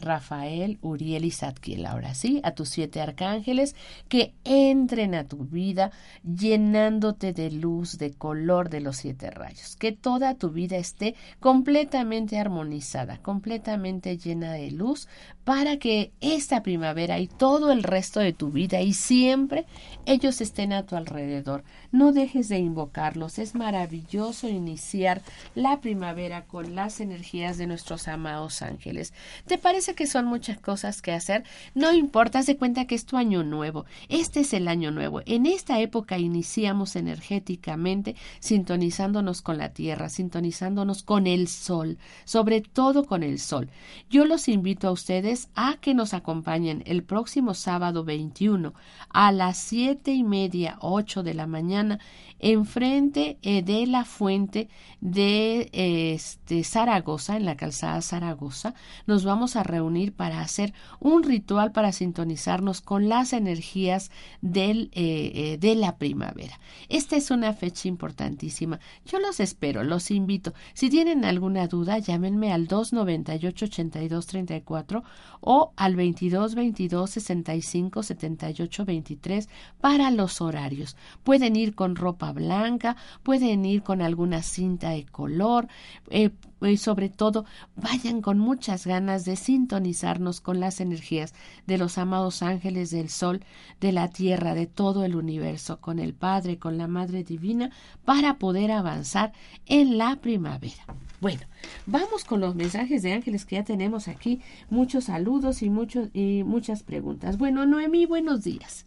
Rafael, 0.00 0.78
Uriel 0.80 1.24
y 1.24 1.30
Zadkiel. 1.30 1.86
Ahora 1.86 2.14
sí, 2.14 2.40
a 2.42 2.52
tus 2.52 2.70
siete 2.70 3.00
arcángeles 3.00 3.76
que 4.08 4.34
entren 4.44 5.14
a 5.14 5.24
tu 5.28 5.44
vida 5.44 5.92
llenándote 6.24 7.32
de 7.32 7.50
luz, 7.50 7.98
de 7.98 8.12
color 8.12 8.70
de 8.70 8.80
los 8.80 8.96
siete 8.96 9.30
rayos. 9.30 9.76
Que 9.76 9.92
toda 9.92 10.34
tu 10.34 10.50
vida 10.50 10.76
esté 10.76 11.14
completamente 11.38 12.38
armonizada, 12.38 13.18
completamente 13.18 14.16
llena 14.16 14.52
de 14.52 14.70
luz 14.70 15.06
para 15.44 15.78
que 15.78 16.12
esta 16.20 16.62
primavera 16.62 17.18
y 17.18 17.26
todo 17.26 17.72
el 17.72 17.82
resto 17.82 18.20
de 18.20 18.32
tu 18.32 18.50
vida 18.50 18.80
y 18.82 18.92
siempre 18.92 19.66
ellos 20.06 20.40
estén 20.40 20.72
a 20.72 20.84
tu 20.84 20.96
alrededor. 20.96 21.64
No 21.92 22.12
dejes 22.12 22.48
de 22.48 22.58
invocarlos. 22.58 23.38
Es 23.38 23.54
maravilloso 23.54 24.48
iniciar 24.48 25.22
la 25.54 25.80
primavera 25.80 26.44
con 26.44 26.74
las 26.74 27.00
energías 27.00 27.58
de 27.58 27.66
nuestros 27.66 28.06
amados 28.06 28.62
ángeles. 28.62 29.12
¿Te 29.46 29.58
parece 29.58 29.94
que 29.94 30.06
son 30.06 30.26
muchas 30.26 30.58
cosas 30.58 31.02
que 31.02 31.12
hacer? 31.12 31.44
No 31.74 31.92
importa, 31.92 32.42
se 32.42 32.56
cuenta 32.56 32.86
que 32.86 32.94
es 32.94 33.06
tu 33.06 33.16
año 33.16 33.42
nuevo. 33.42 33.86
Este 34.08 34.40
es 34.40 34.52
el 34.52 34.68
año 34.68 34.90
nuevo. 34.90 35.22
En 35.26 35.46
esta 35.46 35.80
época 35.80 36.18
iniciamos 36.18 36.96
energéticamente 36.96 38.14
sintonizándonos 38.40 39.42
con 39.42 39.58
la 39.58 39.70
tierra, 39.70 40.08
sintonizándonos 40.08 41.02
con 41.02 41.26
el 41.26 41.48
sol, 41.48 41.98
sobre 42.24 42.60
todo 42.60 43.04
con 43.04 43.22
el 43.22 43.38
sol. 43.38 43.68
Yo 44.10 44.24
los 44.24 44.48
invito 44.48 44.88
a 44.88 44.92
ustedes 44.92 45.39
a 45.54 45.76
que 45.80 45.94
nos 45.94 46.14
acompañen 46.14 46.82
el 46.86 47.02
próximo 47.02 47.54
sábado 47.54 48.04
21 48.04 48.74
a 49.08 49.32
las 49.32 49.56
siete 49.56 50.12
y 50.12 50.24
media, 50.24 50.76
ocho 50.80 51.22
de 51.22 51.34
la 51.34 51.46
mañana, 51.46 51.98
enfrente 52.38 53.38
eh, 53.42 53.62
de 53.62 53.86
la 53.86 54.04
fuente 54.04 54.68
de 55.00 55.70
este, 55.72 56.64
Zaragoza, 56.64 57.36
en 57.36 57.44
la 57.44 57.56
calzada 57.56 58.02
Zaragoza. 58.02 58.74
Nos 59.06 59.24
vamos 59.24 59.56
a 59.56 59.62
reunir 59.62 60.12
para 60.12 60.40
hacer 60.40 60.72
un 60.98 61.22
ritual 61.22 61.72
para 61.72 61.92
sintonizarnos 61.92 62.80
con 62.80 63.08
las 63.08 63.32
energías 63.32 64.10
del, 64.40 64.90
eh, 64.92 65.32
eh, 65.34 65.58
de 65.58 65.74
la 65.74 65.96
primavera. 65.96 66.58
Esta 66.88 67.16
es 67.16 67.30
una 67.30 67.52
fecha 67.52 67.88
importantísima. 67.88 68.80
Yo 69.06 69.20
los 69.20 69.40
espero, 69.40 69.84
los 69.84 70.10
invito. 70.10 70.54
Si 70.74 70.90
tienen 70.90 71.24
alguna 71.24 71.66
duda, 71.66 71.98
llámenme 71.98 72.52
al 72.52 72.66
298 72.66 73.66
82 73.66 74.26
34 74.26 75.04
o 75.40 75.72
al 75.76 75.96
22 75.96 76.54
22 76.54 77.10
65 77.10 78.02
78 78.02 78.84
23 78.84 79.48
para 79.80 80.10
los 80.10 80.40
horarios. 80.40 80.96
Pueden 81.24 81.56
ir 81.56 81.74
con 81.74 81.96
ropa 81.96 82.32
blanca, 82.32 82.96
pueden 83.22 83.64
ir 83.64 83.82
con 83.82 84.02
alguna 84.02 84.42
cinta 84.42 84.90
de 84.90 85.06
color, 85.06 85.68
eh, 86.10 86.30
y 86.62 86.76
sobre 86.76 87.08
todo 87.08 87.44
vayan 87.76 88.20
con 88.20 88.38
muchas 88.38 88.86
ganas 88.86 89.24
de 89.24 89.36
sintonizarnos 89.36 90.40
con 90.40 90.60
las 90.60 90.80
energías 90.80 91.34
de 91.66 91.78
los 91.78 91.98
amados 91.98 92.42
ángeles 92.42 92.90
del 92.90 93.08
sol, 93.08 93.40
de 93.80 93.92
la 93.92 94.08
tierra, 94.08 94.54
de 94.54 94.66
todo 94.66 95.04
el 95.04 95.16
universo, 95.16 95.80
con 95.80 95.98
el 95.98 96.14
Padre, 96.14 96.58
con 96.58 96.76
la 96.76 96.86
Madre 96.86 97.24
Divina, 97.24 97.70
para 98.04 98.38
poder 98.38 98.72
avanzar 98.72 99.32
en 99.66 99.96
la 99.96 100.16
primavera. 100.16 100.84
Bueno, 101.20 101.42
vamos 101.84 102.24
con 102.24 102.40
los 102.40 102.54
mensajes 102.54 103.02
de 103.02 103.12
ángeles 103.12 103.44
que 103.44 103.56
ya 103.56 103.64
tenemos 103.64 104.08
aquí. 104.08 104.40
Muchos 104.70 105.04
saludos 105.04 105.62
y, 105.62 105.70
y 106.14 106.44
muchas 106.44 106.82
preguntas. 106.82 107.36
Bueno, 107.36 107.66
Noemí, 107.66 108.06
buenos 108.06 108.42
días. 108.42 108.86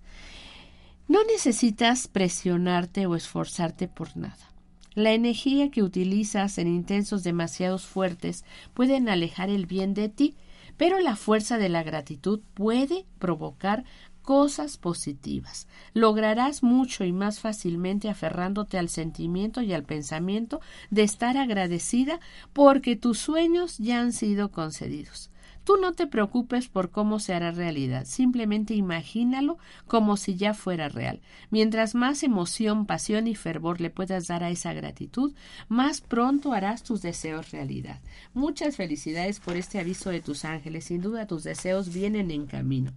No 1.08 1.24
necesitas 1.26 2.08
presionarte 2.08 3.06
o 3.06 3.16
esforzarte 3.16 3.88
por 3.88 4.18
nada. 4.18 4.50
La 4.96 5.12
energía 5.12 5.70
que 5.70 5.84
utilizas 5.84 6.58
en 6.58 6.68
intensos 6.68 7.24
demasiados 7.24 7.86
fuertes 7.86 8.46
pueden 8.74 9.10
alejar 9.10 9.50
el 9.50 9.66
bien 9.66 9.94
de 9.94 10.10
ti, 10.10 10.36
pero 10.78 11.00
la 11.00 11.16
fuerza 11.16 11.58
de 11.58 11.70
la 11.70 11.84
gratitud 11.84 12.42
puede 12.54 13.06
provocar 13.20 13.86
cosas 14.24 14.78
positivas. 14.78 15.68
Lograrás 15.94 16.64
mucho 16.64 17.04
y 17.04 17.12
más 17.12 17.40
fácilmente 17.40 18.10
aferrándote 18.10 18.80
al 18.80 18.90
sentimiento 18.90 19.62
y 19.62 19.74
al 19.74 19.84
pensamiento 19.84 20.62
de 20.90 21.04
estar 21.04 21.38
agradecida 21.38 22.20
porque 22.54 22.96
tus 22.96 23.20
sueños 23.20 23.78
ya 23.78 24.00
han 24.00 24.14
sido 24.14 24.52
concedidos. 24.52 25.30
Tú 25.64 25.78
no 25.78 25.94
te 25.94 26.08
preocupes 26.08 26.68
por 26.68 26.92
cómo 26.92 27.20
se 27.20 27.34
hará 27.34 27.52
realidad, 27.52 28.06
simplemente 28.06 28.74
imagínalo 28.74 29.58
como 29.88 30.18
si 30.18 30.36
ya 30.36 30.54
fuera 30.54 30.90
real. 30.90 31.22
Mientras 31.52 31.96
más 31.96 32.24
emoción, 32.24 32.86
pasión 32.86 33.28
y 33.28 33.36
fervor 33.36 33.80
le 33.80 33.90
puedas 33.90 34.28
dar 34.28 34.44
a 34.44 34.50
esa 34.50 34.74
gratitud, 34.74 35.34
más 35.70 36.02
pronto 36.02 36.54
harás 36.54 36.84
tus 36.84 37.02
deseos 37.02 37.52
realidad. 37.52 38.02
Muchas 38.34 38.76
felicidades 38.76 39.40
por 39.40 39.56
este 39.56 39.80
aviso 39.80 40.10
de 40.10 40.22
tus 40.22 40.44
ángeles, 40.44 40.86
sin 40.86 41.02
duda 41.02 41.28
tus 41.28 41.44
deseos 41.44 41.94
vienen 41.94 42.30
en 42.32 42.46
camino. 42.46 42.92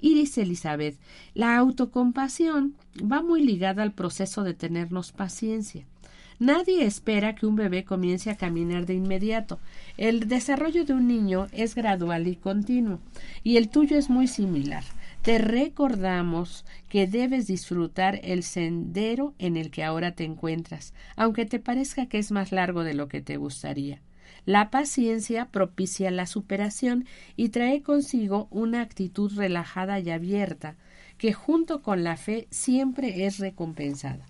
Dice 0.00 0.42
Elizabeth, 0.42 0.98
la 1.34 1.56
autocompasión 1.56 2.76
va 3.00 3.22
muy 3.22 3.42
ligada 3.42 3.82
al 3.82 3.92
proceso 3.92 4.42
de 4.44 4.54
tenernos 4.54 5.12
paciencia. 5.12 5.86
Nadie 6.38 6.84
espera 6.84 7.34
que 7.34 7.46
un 7.46 7.56
bebé 7.56 7.84
comience 7.84 8.30
a 8.30 8.36
caminar 8.36 8.86
de 8.86 8.94
inmediato. 8.94 9.58
El 9.96 10.28
desarrollo 10.28 10.84
de 10.84 10.92
un 10.92 11.06
niño 11.06 11.46
es 11.52 11.74
gradual 11.74 12.26
y 12.26 12.36
continuo, 12.36 13.00
y 13.42 13.56
el 13.56 13.68
tuyo 13.68 13.96
es 13.96 14.10
muy 14.10 14.26
similar. 14.26 14.84
Te 15.22 15.38
recordamos 15.38 16.64
que 16.88 17.06
debes 17.06 17.46
disfrutar 17.46 18.18
el 18.24 18.42
sendero 18.42 19.34
en 19.38 19.56
el 19.56 19.70
que 19.70 19.84
ahora 19.84 20.12
te 20.12 20.24
encuentras, 20.24 20.94
aunque 21.14 21.46
te 21.46 21.60
parezca 21.60 22.06
que 22.06 22.18
es 22.18 22.32
más 22.32 22.50
largo 22.50 22.82
de 22.82 22.94
lo 22.94 23.06
que 23.08 23.20
te 23.20 23.36
gustaría. 23.36 24.00
La 24.46 24.70
paciencia 24.70 25.46
propicia 25.46 26.10
la 26.10 26.26
superación 26.26 27.06
y 27.36 27.50
trae 27.50 27.82
consigo 27.82 28.48
una 28.50 28.80
actitud 28.80 29.32
relajada 29.36 30.00
y 30.00 30.10
abierta, 30.10 30.74
que 31.18 31.32
junto 31.32 31.82
con 31.82 32.02
la 32.02 32.16
fe 32.16 32.48
siempre 32.50 33.24
es 33.24 33.38
recompensada. 33.38 34.26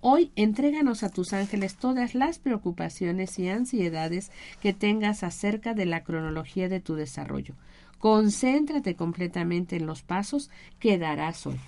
Hoy 0.00 0.30
entréganos 0.36 1.02
a 1.02 1.08
tus 1.08 1.32
ángeles 1.32 1.74
todas 1.74 2.14
las 2.14 2.38
preocupaciones 2.38 3.36
y 3.40 3.48
ansiedades 3.48 4.30
que 4.60 4.72
tengas 4.72 5.24
acerca 5.24 5.74
de 5.74 5.86
la 5.86 6.04
cronología 6.04 6.68
de 6.68 6.78
tu 6.78 6.94
desarrollo. 6.94 7.54
Concéntrate 7.98 8.94
completamente 8.94 9.74
en 9.74 9.86
los 9.86 10.02
pasos 10.02 10.50
que 10.78 10.98
darás 10.98 11.46
hoy. 11.48 11.58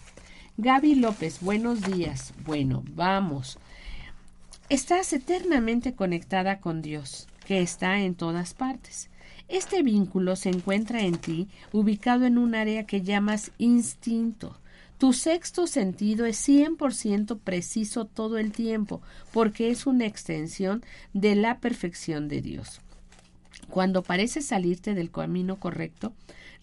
Gaby 0.59 0.95
López, 0.95 1.41
buenos 1.41 1.83
días. 1.83 2.33
Bueno, 2.45 2.85
vamos. 2.95 3.59
Estás 4.69 5.13
eternamente 5.13 5.95
conectada 5.95 6.61
con 6.61 6.83
Dios, 6.83 7.27
que 7.47 7.63
está 7.63 7.99
en 7.99 8.15
todas 8.15 8.55
partes. 8.55 9.11
Este 9.49 9.83
vínculo 9.83 10.37
se 10.37 10.51
encuentra 10.51 11.01
en 11.01 11.19
ti, 11.19 11.49
ubicado 11.73 12.27
en 12.27 12.39
un 12.39 12.55
área 12.55 12.87
que 12.87 13.03
llamas 13.03 13.51
instinto. 13.59 14.57
Tu 15.01 15.15
sexto 15.15 15.67
sentido 15.67 16.27
es 16.27 16.47
100% 16.47 17.39
preciso 17.39 18.05
todo 18.05 18.37
el 18.37 18.53
tiempo, 18.53 19.01
porque 19.33 19.71
es 19.71 19.87
una 19.87 20.05
extensión 20.05 20.85
de 21.15 21.37
la 21.37 21.59
perfección 21.59 22.29
de 22.29 22.43
Dios. 22.43 22.83
Cuando 23.71 24.03
parece 24.03 24.43
salirte 24.43 24.95
del 24.95 25.11
camino 25.11 25.59
correcto, 25.59 26.13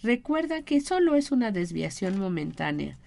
recuerda 0.03 0.61
que 0.61 0.81
solo 0.81 1.15
es 1.15 1.31
una 1.31 1.49
desviación 1.51 2.19
momentánea 2.19 2.99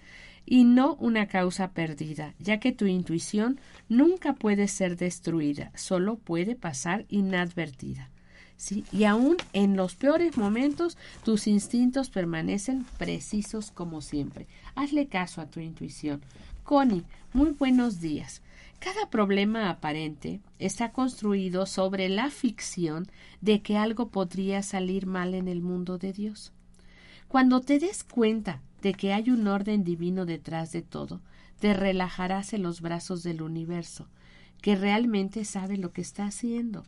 y 0.45 0.65
no 0.65 0.95
una 0.95 1.27
causa 1.27 1.71
perdida, 1.71 2.33
ya 2.37 2.59
que 2.59 2.73
tu 2.73 2.85
intuición 2.85 3.57
nunca 3.87 4.33
puede 4.33 4.67
ser 4.67 4.97
destruida, 4.97 5.71
solo 5.75 6.17
puede 6.17 6.57
pasar 6.57 7.05
inadvertida. 7.07 8.09
Y 8.91 9.05
aún 9.05 9.37
en 9.53 9.75
los 9.75 9.95
peores 9.95 10.37
momentos, 10.37 10.97
tus 11.23 11.47
instintos 11.47 12.09
permanecen 12.09 12.85
precisos 12.97 13.71
como 13.71 14.01
siempre. 14.01 14.47
Hazle 14.75 15.07
caso 15.07 15.41
a 15.41 15.47
tu 15.47 15.59
intuición. 15.59 16.21
Connie, 16.63 17.03
muy 17.33 17.51
buenos 17.51 18.01
días. 18.01 18.41
Cada 18.79 19.09
problema 19.09 19.69
aparente 19.69 20.41
está 20.59 20.91
construido 20.91 21.65
sobre 21.65 22.09
la 22.09 22.29
ficción 22.29 23.07
de 23.39 23.61
que 23.61 23.77
algo 23.77 24.09
podría 24.09 24.63
salir 24.63 25.05
mal 25.05 25.33
en 25.33 25.47
el 25.47 25.61
mundo 25.61 25.97
de 25.97 26.13
Dios. 26.13 26.51
Cuando 27.27 27.61
te 27.61 27.79
des 27.79 28.03
cuenta 28.03 28.61
de 28.81 28.93
que 28.93 29.13
hay 29.13 29.29
un 29.29 29.47
orden 29.47 29.83
divino 29.83 30.25
detrás 30.25 30.71
de 30.71 30.81
todo, 30.81 31.21
te 31.59 31.73
relajarás 31.73 32.53
en 32.53 32.63
los 32.63 32.81
brazos 32.81 33.23
del 33.23 33.41
universo, 33.41 34.07
que 34.61 34.75
realmente 34.75 35.45
sabe 35.45 35.77
lo 35.77 35.93
que 35.93 36.01
está 36.01 36.25
haciendo. 36.25 36.83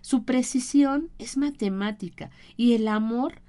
Su 0.00 0.24
precisión 0.24 1.10
es 1.18 1.36
matemática 1.36 2.30
y 2.56 2.74
el 2.74 2.88
amor 2.88 3.40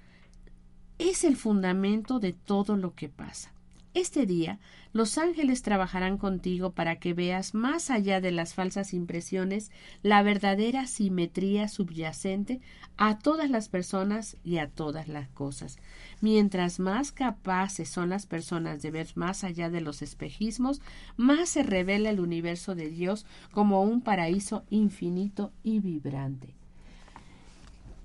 es 1.00 1.24
el 1.24 1.36
fundamento 1.36 2.20
de 2.20 2.34
todo 2.34 2.76
lo 2.76 2.96
que 2.96 3.10
pasa. 3.10 3.54
Este 3.98 4.28
día 4.28 4.60
los 4.94 5.18
ángeles 5.18 5.64
trabajarán 5.64 6.20
contigo 6.20 6.70
para 6.70 6.98
que 6.98 7.16
veas 7.16 7.56
más 7.56 7.90
allá 7.90 8.22
de 8.22 8.30
las 8.30 8.54
falsas 8.54 8.94
impresiones 8.94 9.72
la 10.04 10.22
verdadera 10.22 10.86
simetría 10.86 11.68
subyacente 11.68 12.62
a 12.96 13.18
todas 13.18 13.50
las 13.50 13.70
personas 13.70 14.38
y 14.44 14.60
a 14.60 14.70
todas 14.70 15.08
las 15.08 15.30
cosas. 15.30 15.80
Mientras 16.22 16.80
más 16.80 17.12
capaces 17.12 17.90
son 17.90 18.10
las 18.10 18.28
personas 18.28 18.84
de 18.84 18.92
ver 18.92 19.08
más 19.16 19.44
allá 19.44 19.72
de 19.72 19.82
los 19.82 20.04
espejismos, 20.04 20.80
más 21.16 21.50
se 21.50 21.64
revela 21.64 22.12
el 22.12 22.20
universo 22.20 22.76
de 22.76 22.92
Dios 22.92 23.26
como 23.52 23.82
un 23.82 24.02
paraíso 24.02 24.64
infinito 24.70 25.52
y 25.64 25.80
vibrante. 25.80 26.54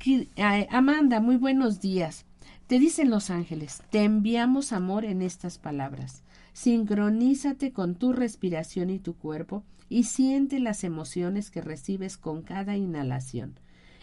Eh, 0.06 0.66
Amanda, 0.70 1.20
muy 1.20 1.36
buenos 1.36 1.82
días. 1.82 2.24
Te 2.72 2.78
dicen 2.78 3.10
los 3.10 3.28
ángeles, 3.28 3.82
te 3.90 4.02
enviamos 4.02 4.72
amor 4.72 5.04
en 5.04 5.20
estas 5.20 5.58
palabras. 5.58 6.22
Sincronízate 6.54 7.70
con 7.70 7.96
tu 7.96 8.14
respiración 8.14 8.88
y 8.88 8.98
tu 8.98 9.14
cuerpo 9.14 9.62
y 9.90 10.04
siente 10.04 10.58
las 10.58 10.82
emociones 10.82 11.50
que 11.50 11.60
recibes 11.60 12.16
con 12.16 12.40
cada 12.40 12.78
inhalación. 12.78 13.60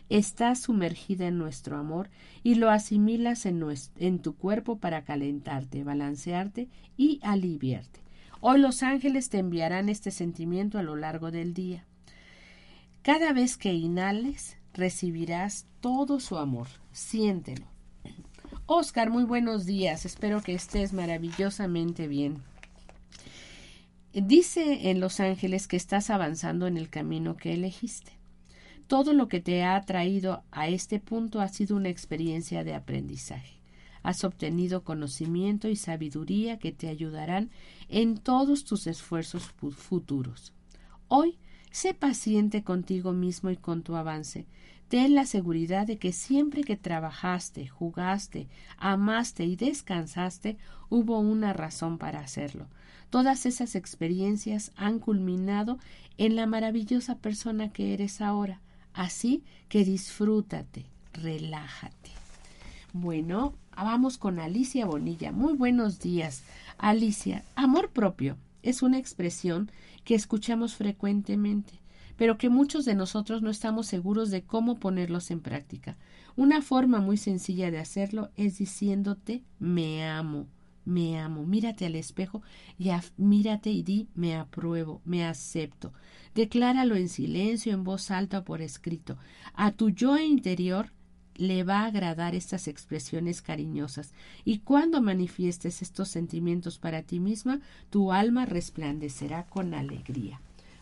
Estás 0.08 0.60
sumergida 0.60 1.25
en 1.25 1.39
nuestro 1.39 1.77
amor 1.77 2.12
y 2.43 2.53
lo 2.53 2.69
asimilas 2.69 3.47
en, 3.47 4.19
tu 4.19 4.36
cuerpo 4.36 4.77
para 4.77 5.03
calentarte, 5.03 5.84
balancearte 5.84 6.69
y 6.95 7.19
aliviarte. 7.23 8.01
Hoy 8.39 8.60
los 8.60 8.84
ángeles 8.84 9.29
te 9.29 9.39
enviarán 9.39 9.89
este 9.89 10.12
sentimiento 10.12 10.77
a 10.77 10.84
lo 10.84 10.95
largo 10.95 11.32
del 11.32 11.55
día. 11.55 11.88
Cada 13.01 13.34
vez 13.34 13.58
que 13.58 13.73
inhales, 13.73 14.58
recibirás 14.75 15.65
todo 15.79 16.19
su 16.19 16.38
amor. 16.38 16.67
Siéntelo. 16.91 17.78
Oscar, 18.71 19.10
muy 19.10 19.23
buenos 19.23 19.65
días. 19.65 20.05
Espero 20.05 20.43
que 20.43 20.53
estés 20.53 20.93
maravillosamente 20.93 22.08
bien. 22.08 22.43
Dice 24.13 24.91
en 24.91 24.99
Los 24.99 25.19
Ángeles 25.19 25.67
que 25.67 25.75
estás 25.75 26.12
avanzando 26.12 26.67
en 26.67 26.77
el 26.77 26.88
camino 26.88 27.36
que 27.36 27.53
elegiste. 27.53 28.12
Todo 28.86 29.13
lo 29.13 29.27
que 29.27 29.39
te 29.39 29.63
ha 29.63 29.82
traído 29.82 30.43
a 30.51 30.67
este 30.67 30.99
punto 30.99 31.41
ha 31.41 31.47
sido 31.47 31.75
una 31.75 31.89
experiencia 31.89 32.63
de 32.63 32.75
aprendizaje. 32.75 33.60
Has 34.03 34.23
obtenido 34.23 34.84
conocimiento 34.84 35.67
y 35.67 35.75
sabiduría 35.75 36.60
que 36.60 36.71
te 36.71 36.89
ayudarán 36.89 37.49
en 37.88 38.19
todos 38.19 38.65
tus 38.65 38.86
esfuerzos 38.86 39.51
futuros. 39.71 40.53
Hoy, 41.08 41.39
sé 41.71 41.95
paciente 41.95 42.63
contigo 42.63 43.13
mismo 43.13 43.49
y 43.49 43.58
con 43.58 43.82
tu 43.82 43.95
avance, 43.95 44.45
ten 44.89 45.13
la 45.13 45.25
seguridad 45.25 45.86
de 45.86 45.97
que 45.97 46.12
siempre 46.12 46.63
que 46.63 46.75
trabajaste, 46.75 47.67
jugaste, 47.67 48.47
amaste 48.78 49.45
y 49.45 49.56
descansaste, 49.56 50.58
hubo 50.89 51.19
una 51.19 51.54
razón 51.54 51.99
para 51.99 52.19
hacerlo. 52.19 52.67
Todas 53.12 53.45
esas 53.45 53.75
experiencias 53.75 54.71
han 54.75 54.99
culminado 54.99 55.78
en 56.17 56.36
la 56.36 56.47
maravillosa 56.47 57.19
persona 57.19 57.69
que 57.71 57.93
eres 57.93 58.19
ahora. 58.19 58.62
Así 58.93 59.43
que 59.67 59.86
disfrútate, 59.86 60.86
relájate. 61.13 62.10
Bueno, 62.91 63.54
vamos 63.75 64.17
con 64.17 64.39
Alicia 64.39 64.88
Bonilla. 64.88 65.32
Muy 65.32 65.54
buenos 65.54 65.99
días. 65.99 66.43
Alicia, 66.80 67.43
amor 67.56 67.91
propio 67.91 68.38
es 68.63 68.82
una 68.82 68.97
expresión 68.97 69.71
que 70.04 70.15
escuchamos 70.15 70.75
frecuentemente 70.75 71.80
pero 72.19 72.38
que 72.38 72.49
muchos 72.49 72.84
de 72.84 72.95
nosotros 72.95 73.41
no 73.41 73.49
estamos 73.49 73.88
seguros 73.88 74.29
de 74.29 74.43
cómo 74.43 74.77
ponerlos 74.77 75.32
en 75.32 75.39
práctica. 75.39 75.97
Una 76.36 76.62
forma 76.62 76.99
muy 76.99 77.15
sencilla 77.15 77.71
de 77.71 77.79
hacerlo 77.79 78.29
es 78.36 78.58
diciéndote 78.58 79.41
me 79.58 80.05
amo, 80.05 80.45
me 80.84 81.17
amo. 81.17 81.45
Mírate 81.45 81.86
al 81.86 81.95
espejo 81.95 82.41
y 82.77 82.89
mírate 83.15 83.69
y 83.69 83.84
di 83.84 84.10
me 84.15 84.36
apruebo, 84.36 85.01
me 85.05 85.25
acepto. 85.25 85.93
Decláralo 86.36 86.97
en 86.97 87.08
silencio, 87.08 87.71
en 87.71 87.86
voz 87.86 88.12
alta 88.12 88.39
o 88.39 88.43
por 88.43 88.62
escrito. 88.62 89.17
A 89.53 89.71
tu 89.71 89.89
yo 89.89 90.17
interior 90.17 90.91
le 91.36 91.63
va 91.63 91.84
a 91.84 91.86
agradar 91.86 92.36
estas 92.36 92.67
expresiones 92.67 93.41
cariñosas 93.41 94.12
y 94.43 94.60
cuando 94.60 95.01
manifiestes 95.01 95.82
estos 95.82 96.10
sentimientos 96.10 96.79
para 96.79 97.01
ti 97.01 97.21
misma, 97.21 97.62
tu 97.89 98.12
alma 98.12 98.45
resplandecerá 98.45 99.45
con 99.45 99.73
alegría. 99.73 100.41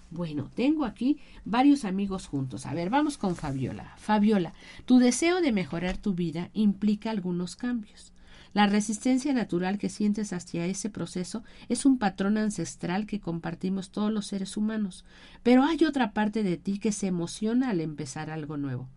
Bueno, 0.09 0.49
tengo 0.55 0.85
aquí 0.85 1.19
varios 1.43 1.83
amigos 1.83 2.27
juntos. 2.27 2.65
A 2.65 2.73
ver, 2.73 2.89
vamos 2.89 3.17
con 3.17 3.35
Fabiola. 3.35 3.93
Fabiola, 3.97 4.53
tu 4.85 4.99
deseo 4.99 5.41
de 5.41 5.51
mejorar 5.51 5.97
tu 5.97 6.13
vida 6.13 6.49
implica 6.53 7.11
algunos 7.11 7.55
cambios. 7.55 8.13
La 8.53 8.67
resistencia 8.67 9.33
natural 9.33 9.77
que 9.77 9.89
sientes 9.89 10.31
hacia 10.31 10.65
ese 10.65 10.89
proceso 10.89 11.43
es 11.67 11.85
un 11.85 11.99
patrón 11.99 12.37
ancestral 12.37 13.05
que 13.05 13.19
compartimos 13.19 13.91
todos 13.91 14.11
los 14.11 14.27
seres 14.27 14.55
humanos, 14.55 15.03
pero 15.43 15.63
hay 15.63 15.83
otra 15.83 16.13
parte 16.13 16.41
de 16.41 16.57
ti 16.57 16.79
que 16.79 16.93
se 16.93 17.07
emociona 17.07 17.69
al 17.69 17.81
empezar 17.81 18.31
algo 18.31 18.55
nuevo. 18.57 18.87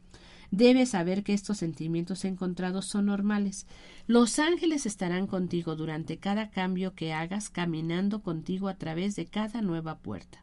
Debes 0.52 0.90
saber 0.90 1.22
que 1.22 1.34
estos 1.34 1.58
sentimientos 1.58 2.24
encontrados 2.24 2.86
son 2.86 3.06
normales. 3.06 3.66
Los 4.06 4.38
ángeles 4.38 4.86
estarán 4.86 5.26
contigo 5.26 5.76
durante 5.76 6.18
cada 6.18 6.50
cambio 6.50 6.94
que 6.94 7.12
hagas, 7.12 7.50
caminando 7.50 8.22
contigo 8.22 8.68
a 8.68 8.74
través 8.74 9.14
de 9.14 9.26
cada 9.26 9.60
nueva 9.62 9.98
puerta. 9.98 10.42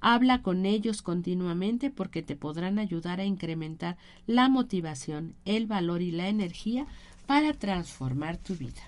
Habla 0.00 0.42
con 0.42 0.66
ellos 0.66 1.02
continuamente 1.02 1.90
porque 1.90 2.22
te 2.22 2.36
podrán 2.36 2.78
ayudar 2.78 3.20
a 3.20 3.24
incrementar 3.24 3.96
la 4.26 4.48
motivación, 4.48 5.34
el 5.44 5.66
valor 5.66 6.02
y 6.02 6.10
la 6.10 6.28
energía 6.28 6.86
para 7.26 7.52
transformar 7.52 8.36
tu 8.36 8.54
vida. 8.54 8.82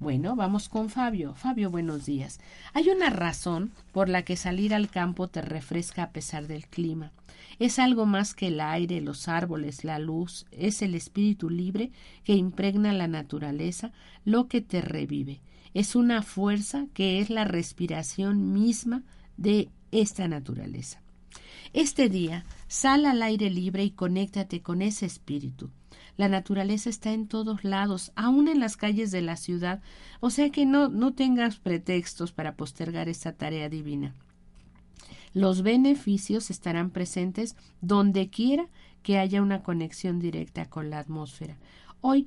Bueno, 0.00 0.36
vamos 0.36 0.68
con 0.68 0.90
Fabio. 0.90 1.34
Fabio, 1.34 1.70
buenos 1.70 2.06
días. 2.06 2.38
Hay 2.72 2.88
una 2.88 3.10
razón 3.10 3.72
por 3.92 4.08
la 4.08 4.22
que 4.22 4.36
salir 4.36 4.72
al 4.72 4.88
campo 4.88 5.26
te 5.26 5.42
refresca 5.42 6.04
a 6.04 6.10
pesar 6.10 6.46
del 6.46 6.66
clima. 6.68 7.10
Es 7.58 7.80
algo 7.80 8.06
más 8.06 8.34
que 8.34 8.46
el 8.48 8.60
aire, 8.60 9.00
los 9.00 9.26
árboles, 9.26 9.82
la 9.82 9.98
luz, 9.98 10.46
es 10.52 10.82
el 10.82 10.94
espíritu 10.94 11.50
libre 11.50 11.90
que 12.22 12.34
impregna 12.34 12.92
la 12.92 13.08
naturaleza, 13.08 13.90
lo 14.24 14.46
que 14.46 14.60
te 14.60 14.80
revive. 14.80 15.40
Es 15.74 15.96
una 15.96 16.22
fuerza 16.22 16.86
que 16.94 17.20
es 17.20 17.28
la 17.28 17.44
respiración 17.44 18.52
misma 18.52 19.02
de 19.38 19.70
esta 19.90 20.28
naturaleza. 20.28 21.00
Este 21.72 22.10
día, 22.10 22.44
sal 22.66 23.06
al 23.06 23.22
aire 23.22 23.48
libre 23.48 23.84
y 23.84 23.90
conéctate 23.90 24.60
con 24.60 24.82
ese 24.82 25.06
espíritu. 25.06 25.70
La 26.16 26.28
naturaleza 26.28 26.90
está 26.90 27.12
en 27.12 27.28
todos 27.28 27.62
lados, 27.64 28.12
aun 28.16 28.48
en 28.48 28.58
las 28.58 28.76
calles 28.76 29.10
de 29.10 29.22
la 29.22 29.36
ciudad, 29.36 29.80
o 30.20 30.30
sea 30.30 30.50
que 30.50 30.66
no, 30.66 30.88
no 30.88 31.14
tengas 31.14 31.56
pretextos 31.56 32.32
para 32.32 32.56
postergar 32.56 33.08
esta 33.08 33.32
tarea 33.32 33.68
divina. 33.68 34.14
Los 35.32 35.62
beneficios 35.62 36.50
estarán 36.50 36.90
presentes 36.90 37.54
donde 37.80 38.30
quiera 38.30 38.66
que 39.02 39.18
haya 39.18 39.42
una 39.42 39.62
conexión 39.62 40.18
directa 40.18 40.68
con 40.68 40.90
la 40.90 40.98
atmósfera. 40.98 41.56
Hoy 42.00 42.26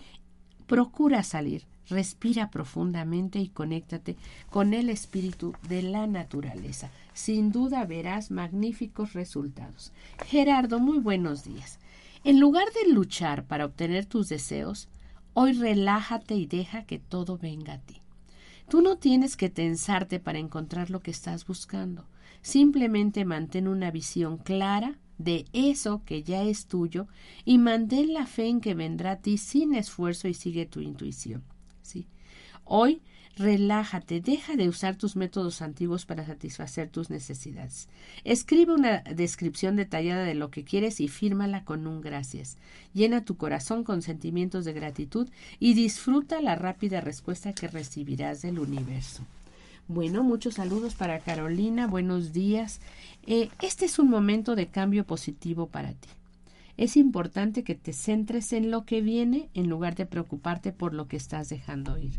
procura 0.68 1.24
salir, 1.24 1.66
respira 1.90 2.50
profundamente 2.50 3.40
y 3.40 3.50
conéctate 3.50 4.16
con 4.50 4.74
el 4.74 4.90
espíritu 4.90 5.54
de 5.68 5.82
la 5.82 6.08
naturaleza. 6.08 6.90
Sin 7.14 7.52
duda 7.52 7.86
verás 7.86 8.32
magníficos 8.32 9.14
resultados. 9.14 9.92
Gerardo, 10.26 10.80
muy 10.80 11.00
buenos 11.00 11.44
días. 11.44 11.80
En 12.24 12.40
lugar 12.40 12.68
de 12.74 12.92
luchar 12.92 13.46
para 13.46 13.66
obtener 13.66 14.06
tus 14.06 14.30
deseos, 14.30 14.88
hoy 15.34 15.54
relájate 15.54 16.36
y 16.36 16.46
deja 16.46 16.86
que 16.86 17.00
todo 17.00 17.38
venga 17.38 17.74
a 17.74 17.80
ti. 17.80 18.02
Tú 18.70 18.82
no 18.82 18.98
tienes 18.98 19.36
que 19.36 19.50
tensarte 19.50 20.20
para 20.20 20.40
encontrar 20.40 20.90
lo 20.90 21.02
que 21.02 21.12
estás 21.12 21.46
buscando. 21.46 22.06
Simplemente 22.42 23.26
mantén 23.26 23.68
una 23.68 23.92
visión 23.92 24.38
clara 24.38 24.98
de 25.18 25.46
eso 25.52 26.02
que 26.06 26.24
ya 26.24 26.44
es 26.44 26.68
tuyo 26.68 27.08
y 27.44 27.58
mantén 27.58 28.14
la 28.14 28.26
fe 28.26 28.48
en 28.48 28.62
que 28.62 28.74
vendrá 28.74 29.12
a 29.12 29.20
ti 29.20 29.38
sin 29.38 29.76
esfuerzo 29.76 30.28
y 30.28 30.34
sigue 30.34 30.66
tu 30.66 30.80
intuición. 30.80 31.44
¿sí? 31.82 32.08
Hoy 32.64 33.02
relájate, 33.42 34.22
deja 34.22 34.56
de 34.56 34.70
usar 34.70 34.96
tus 34.96 35.16
métodos 35.16 35.62
antiguos 35.62 36.06
para 36.06 36.26
satisfacer 36.26 36.90
tus 36.90 37.10
necesidades. 37.10 37.90
Escribe 38.24 38.74
una 38.74 39.00
descripción 39.00 39.76
detallada 39.76 40.24
de 40.24 40.36
lo 40.36 40.52
que 40.52 40.64
quieres 40.64 41.02
y 41.02 41.08
fírmala 41.08 41.66
con 41.66 41.88
un 41.88 42.02
gracias. 42.02 42.58
Llena 42.94 43.26
tu 43.26 43.38
corazón 43.38 43.84
con 43.84 44.02
sentimientos 44.02 44.66
de 44.66 44.74
gratitud 44.74 45.28
y 45.60 45.74
disfruta 45.74 46.42
la 46.42 46.56
rápida 46.56 47.02
respuesta 47.02 47.54
que 47.54 47.68
recibirás 47.68 48.42
del 48.42 48.60
universo. 48.60 49.24
Bueno, 49.88 50.24
muchos 50.24 50.54
saludos 50.56 50.96
para 50.96 51.20
Carolina, 51.20 51.88
buenos 51.88 52.32
días. 52.32 52.80
Eh, 53.28 53.50
este 53.62 53.86
es 53.86 54.00
un 54.00 54.10
momento 54.10 54.56
de 54.56 54.68
cambio 54.68 55.06
positivo 55.06 55.68
para 55.68 55.92
ti. 55.92 56.08
Es 56.78 56.96
importante 56.96 57.64
que 57.64 57.76
te 57.76 57.92
centres 57.92 58.54
en 58.54 58.72
lo 58.72 58.86
que 58.86 59.02
viene 59.02 59.50
en 59.54 59.70
lugar 59.70 59.96
de 59.96 60.06
preocuparte 60.06 60.72
por 60.72 60.94
lo 60.94 61.08
que 61.08 61.18
estás 61.18 61.50
dejando 61.50 61.98
ir. 61.98 62.14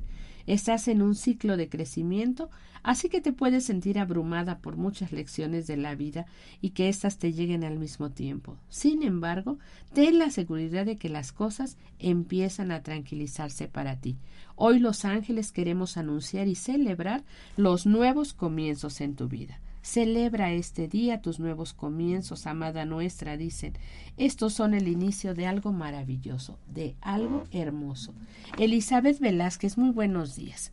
Estás 0.47 0.89
en 0.89 1.03
un 1.03 1.15
ciclo 1.15 1.57
de 1.57 1.69
crecimiento, 1.69 2.51
así 2.83 3.09
que 3.09 3.21
te 3.21 3.33
puedes 3.33 3.65
sentir 3.65 3.99
abrumada 3.99 4.59
por 4.59 4.77
muchas 4.77 5.13
lecciones 5.13 5.67
de 5.67 5.77
la 5.77 5.95
vida 5.95 6.27
y 6.61 6.71
que 6.71 6.89
éstas 6.89 7.19
te 7.19 7.33
lleguen 7.33 7.65
al 7.65 7.79
mismo 7.79 8.11
tiempo. 8.11 8.57
Sin 8.69 9.03
embargo, 9.03 9.59
ten 9.93 10.19
la 10.19 10.31
seguridad 10.31 10.87
de 10.87 10.97
que 10.97 11.09
las 11.09 11.33
cosas 11.33 11.79
empiezan 11.99 12.73
a 12.73 12.83
tranquilizarse 12.83 13.69
para 13.69 14.01
ti. 14.01 14.17
Hoy 14.57 14.79
los 14.79 15.05
ángeles 15.05 15.53
queremos 15.53 15.97
anunciar 15.97 16.49
y 16.49 16.55
celebrar 16.55 17.25
los 17.57 17.87
nuevos 17.87 18.35
comienzos 18.35 19.01
en 19.01 19.17
tu 19.17 19.29
vida. 19.29 19.61
Celebra 19.83 20.53
este 20.53 20.87
día 20.87 21.21
tus 21.21 21.41
nuevos 21.41 21.73
comienzos, 21.75 22.47
amada 22.47 22.85
nuestra, 22.85 23.37
dicen. 23.37 23.75
Estos 24.17 24.55
son 24.55 24.75
el 24.75 24.87
inicio 24.87 25.35
de 25.35 25.47
algo 25.47 25.73
maravilloso, 25.73 26.59
de 26.69 26.95
algo 27.01 27.45
hermoso. 27.51 28.15
Elizabeth 28.59 29.19
Velázquez, 29.19 29.77
muy 29.77 29.91
buenos 29.91 30.37
días. 30.37 30.73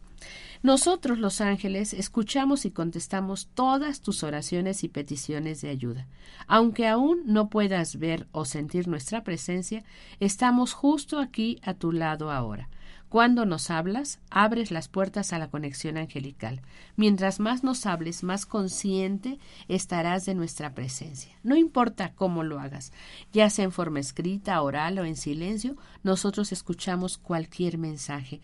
Nosotros, 0.62 1.18
los 1.20 1.40
ángeles, 1.40 1.94
escuchamos 1.94 2.66
y 2.66 2.72
contestamos 2.72 3.48
todas 3.54 4.02
tus 4.02 4.24
oraciones 4.24 4.84
y 4.84 4.90
peticiones 4.90 5.62
de 5.62 5.70
ayuda. 5.70 6.08
Aunque 6.48 6.88
aún 6.88 7.22
no 7.26 7.50
puedas 7.50 7.98
ver 7.98 8.28
o 8.32 8.44
sentir 8.44 8.88
nuestra 8.88 9.24
presencia, 9.24 9.84
estamos 10.20 10.74
justo 10.74 11.20
aquí 11.20 11.60
a 11.64 11.74
tu 11.74 11.94
lado 11.94 12.30
ahora. 12.32 12.70
Cuando 13.10 13.48
nos 13.48 13.72
hablas, 13.72 14.20
abres 14.30 14.70
las 14.70 14.88
puertas 14.88 15.34
a 15.34 15.40
la 15.40 15.50
conexión 15.50 15.98
angelical. 15.98 16.62
Mientras 16.96 17.40
más 17.40 17.64
nos 17.64 17.88
hables, 17.88 18.22
más 18.22 18.46
consciente 18.46 19.40
estarás 19.68 20.28
de 20.28 20.36
nuestra 20.36 20.76
presencia. 20.76 21.36
No 21.42 21.56
importa 21.56 22.14
cómo 22.14 22.44
lo 22.44 22.60
hagas, 22.60 22.94
ya 23.34 23.50
sea 23.50 23.66
en 23.66 23.72
forma 23.72 24.00
escrita, 24.00 24.62
oral 24.62 25.00
o 25.00 25.06
en 25.06 25.16
silencio, 25.16 25.76
nosotros 26.04 26.52
escuchamos 26.52 27.18
cualquier 27.18 27.80
mensaje. 27.80 28.42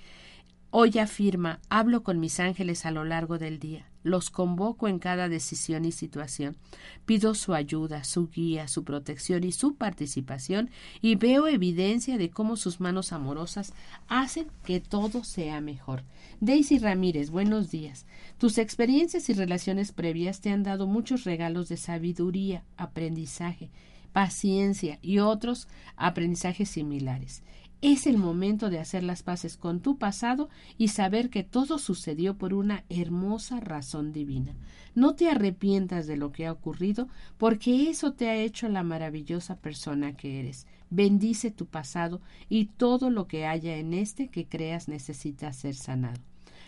Hoy 0.72 0.98
afirma, 0.98 1.60
hablo 1.70 2.02
con 2.02 2.20
mis 2.20 2.40
ángeles 2.40 2.88
a 2.88 2.92
lo 2.92 3.06
largo 3.06 3.38
del 3.38 3.60
día, 3.60 3.86
los 4.06 4.30
convoco 4.30 4.88
en 4.88 5.00
cada 5.00 5.30
decisión 5.30 5.84
y 5.84 5.92
situación, 5.92 6.56
pido 7.08 7.34
su 7.34 7.56
ayuda, 7.56 8.04
su 8.04 8.30
guía, 8.30 8.68
su 8.68 8.84
protección 8.84 9.44
y 9.44 9.52
su 9.52 9.74
participación 9.74 10.70
y 11.02 11.16
veo 11.16 11.48
evidencia 11.48 12.20
de 12.20 12.30
cómo 12.30 12.56
sus 12.56 12.80
manos 12.80 13.12
amorosas 13.12 13.74
hacen 14.08 14.46
que 14.64 14.80
todo 14.80 15.24
sea 15.24 15.60
mejor. 15.60 16.04
Daisy 16.40 16.78
Ramírez, 16.78 17.32
buenos 17.32 17.72
días. 17.72 18.06
Tus 18.38 18.60
experiencias 18.60 19.28
y 19.30 19.34
relaciones 19.34 19.92
previas 19.92 20.40
te 20.40 20.52
han 20.52 20.62
dado 20.62 20.86
muchos 20.86 21.24
regalos 21.24 21.68
de 21.68 21.78
sabiduría, 21.78 22.64
aprendizaje, 22.78 23.72
paciencia 24.14 25.00
y 25.02 25.18
otros 25.18 25.68
aprendizajes 25.96 26.70
similares. 26.70 27.42
Es 27.88 28.08
el 28.08 28.18
momento 28.18 28.72
de 28.72 28.80
hacer 28.80 29.04
las 29.04 29.22
paces 29.22 29.58
con 29.58 29.80
tu 29.80 30.00
pasado 30.00 30.50
y 30.76 30.88
saber 30.88 31.30
que 31.30 31.44
todo 31.44 31.78
sucedió 31.78 32.36
por 32.36 32.56
una 32.56 32.84
hermosa 32.90 33.60
razón 33.60 34.12
divina. 34.12 34.56
No 34.96 35.14
te 35.14 35.30
arrepientas 35.30 36.08
de 36.08 36.18
lo 36.18 36.32
que 36.32 36.48
ha 36.48 36.52
ocurrido, 36.52 37.08
porque 37.38 37.92
eso 37.92 38.14
te 38.14 38.28
ha 38.28 38.38
hecho 38.38 38.70
la 38.70 38.82
maravillosa 38.82 39.60
persona 39.60 40.18
que 40.18 40.40
eres. 40.40 40.66
Bendice 40.90 41.52
tu 41.52 41.68
pasado 41.68 42.22
y 42.50 42.66
todo 42.66 43.12
lo 43.12 43.28
que 43.28 43.46
haya 43.46 43.78
en 43.78 43.94
este 43.94 44.30
que 44.30 44.48
creas 44.48 44.88
necesita 44.88 45.54
ser 45.54 45.76
sanado. 45.76 46.20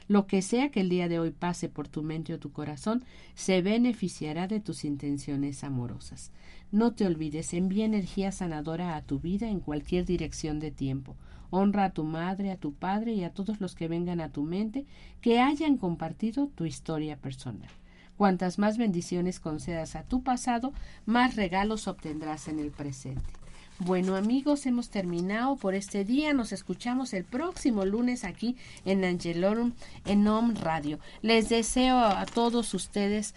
Lo 0.07 0.25
que 0.25 0.41
sea 0.41 0.69
que 0.69 0.79
el 0.79 0.89
día 0.89 1.09
de 1.09 1.19
hoy 1.19 1.31
pase 1.31 1.67
por 1.67 1.87
tu 1.87 2.01
mente 2.01 2.33
o 2.33 2.39
tu 2.39 2.51
corazón, 2.51 3.03
se 3.35 3.61
beneficiará 3.61 4.47
de 4.47 4.59
tus 4.59 4.85
intenciones 4.85 5.63
amorosas. 5.63 6.31
No 6.71 6.93
te 6.93 7.05
olvides, 7.05 7.53
envía 7.53 7.85
energía 7.85 8.31
sanadora 8.31 8.95
a 8.95 9.01
tu 9.01 9.19
vida 9.19 9.49
en 9.49 9.59
cualquier 9.59 10.05
dirección 10.05 10.59
de 10.59 10.71
tiempo. 10.71 11.15
Honra 11.49 11.85
a 11.85 11.89
tu 11.91 12.03
madre, 12.03 12.51
a 12.51 12.57
tu 12.57 12.73
padre 12.73 13.13
y 13.13 13.23
a 13.23 13.33
todos 13.33 13.61
los 13.61 13.75
que 13.75 13.87
vengan 13.87 14.19
a 14.19 14.29
tu 14.29 14.43
mente 14.43 14.85
que 15.21 15.39
hayan 15.39 15.77
compartido 15.77 16.47
tu 16.47 16.65
historia 16.65 17.17
personal. 17.17 17.69
Cuantas 18.17 18.57
más 18.59 18.77
bendiciones 18.77 19.39
concedas 19.39 19.95
a 19.95 20.03
tu 20.03 20.23
pasado, 20.23 20.73
más 21.05 21.35
regalos 21.35 21.87
obtendrás 21.87 22.47
en 22.47 22.59
el 22.59 22.71
presente. 22.71 23.33
Bueno 23.79 24.15
amigos, 24.15 24.65
hemos 24.65 24.89
terminado 24.89 25.55
por 25.55 25.75
este 25.75 26.03
día. 26.03 26.33
Nos 26.33 26.51
escuchamos 26.51 27.13
el 27.13 27.23
próximo 27.23 27.85
lunes 27.85 28.23
aquí 28.23 28.55
en 28.85 29.05
Angelorum 29.05 29.73
en 30.05 30.27
Om 30.27 30.55
Radio. 30.55 30.97
Les 31.21 31.47
deseo 31.47 31.99
a 31.99 32.25
todos 32.25 32.73
ustedes 32.73 33.35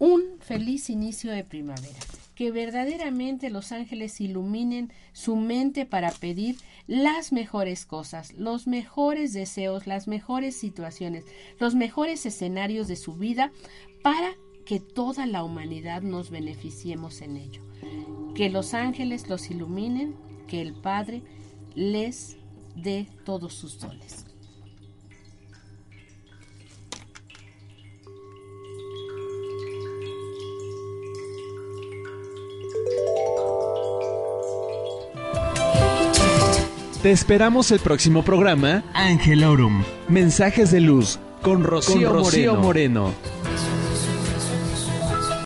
un 0.00 0.22
feliz 0.40 0.90
inicio 0.90 1.30
de 1.30 1.44
primavera. 1.44 2.00
Que 2.34 2.50
verdaderamente 2.50 3.48
los 3.48 3.70
ángeles 3.70 4.20
iluminen 4.20 4.92
su 5.12 5.36
mente 5.36 5.86
para 5.86 6.10
pedir 6.10 6.56
las 6.88 7.32
mejores 7.32 7.86
cosas, 7.86 8.32
los 8.32 8.66
mejores 8.66 9.32
deseos, 9.32 9.86
las 9.86 10.08
mejores 10.08 10.56
situaciones, 10.56 11.24
los 11.60 11.76
mejores 11.76 12.26
escenarios 12.26 12.88
de 12.88 12.96
su 12.96 13.14
vida 13.14 13.52
para 14.02 14.34
que 14.66 14.80
toda 14.80 15.26
la 15.26 15.44
humanidad 15.44 16.02
nos 16.02 16.30
beneficiemos 16.30 17.22
en 17.22 17.36
ello. 17.36 17.62
Que 18.34 18.50
los 18.50 18.74
ángeles 18.74 19.30
los 19.30 19.50
iluminen, 19.50 20.16
que 20.48 20.60
el 20.60 20.74
Padre 20.74 21.22
les 21.74 22.36
dé 22.74 23.08
todos 23.24 23.54
sus 23.54 23.78
dones. 23.78 24.26
Te 37.02 37.12
esperamos 37.12 37.70
el 37.70 37.78
próximo 37.78 38.24
programa 38.24 38.82
Angelorum. 38.92 39.84
Mensajes 40.08 40.72
de 40.72 40.80
luz 40.80 41.20
con 41.40 41.62
Rocío, 41.62 42.56
Moreno. 42.56 43.14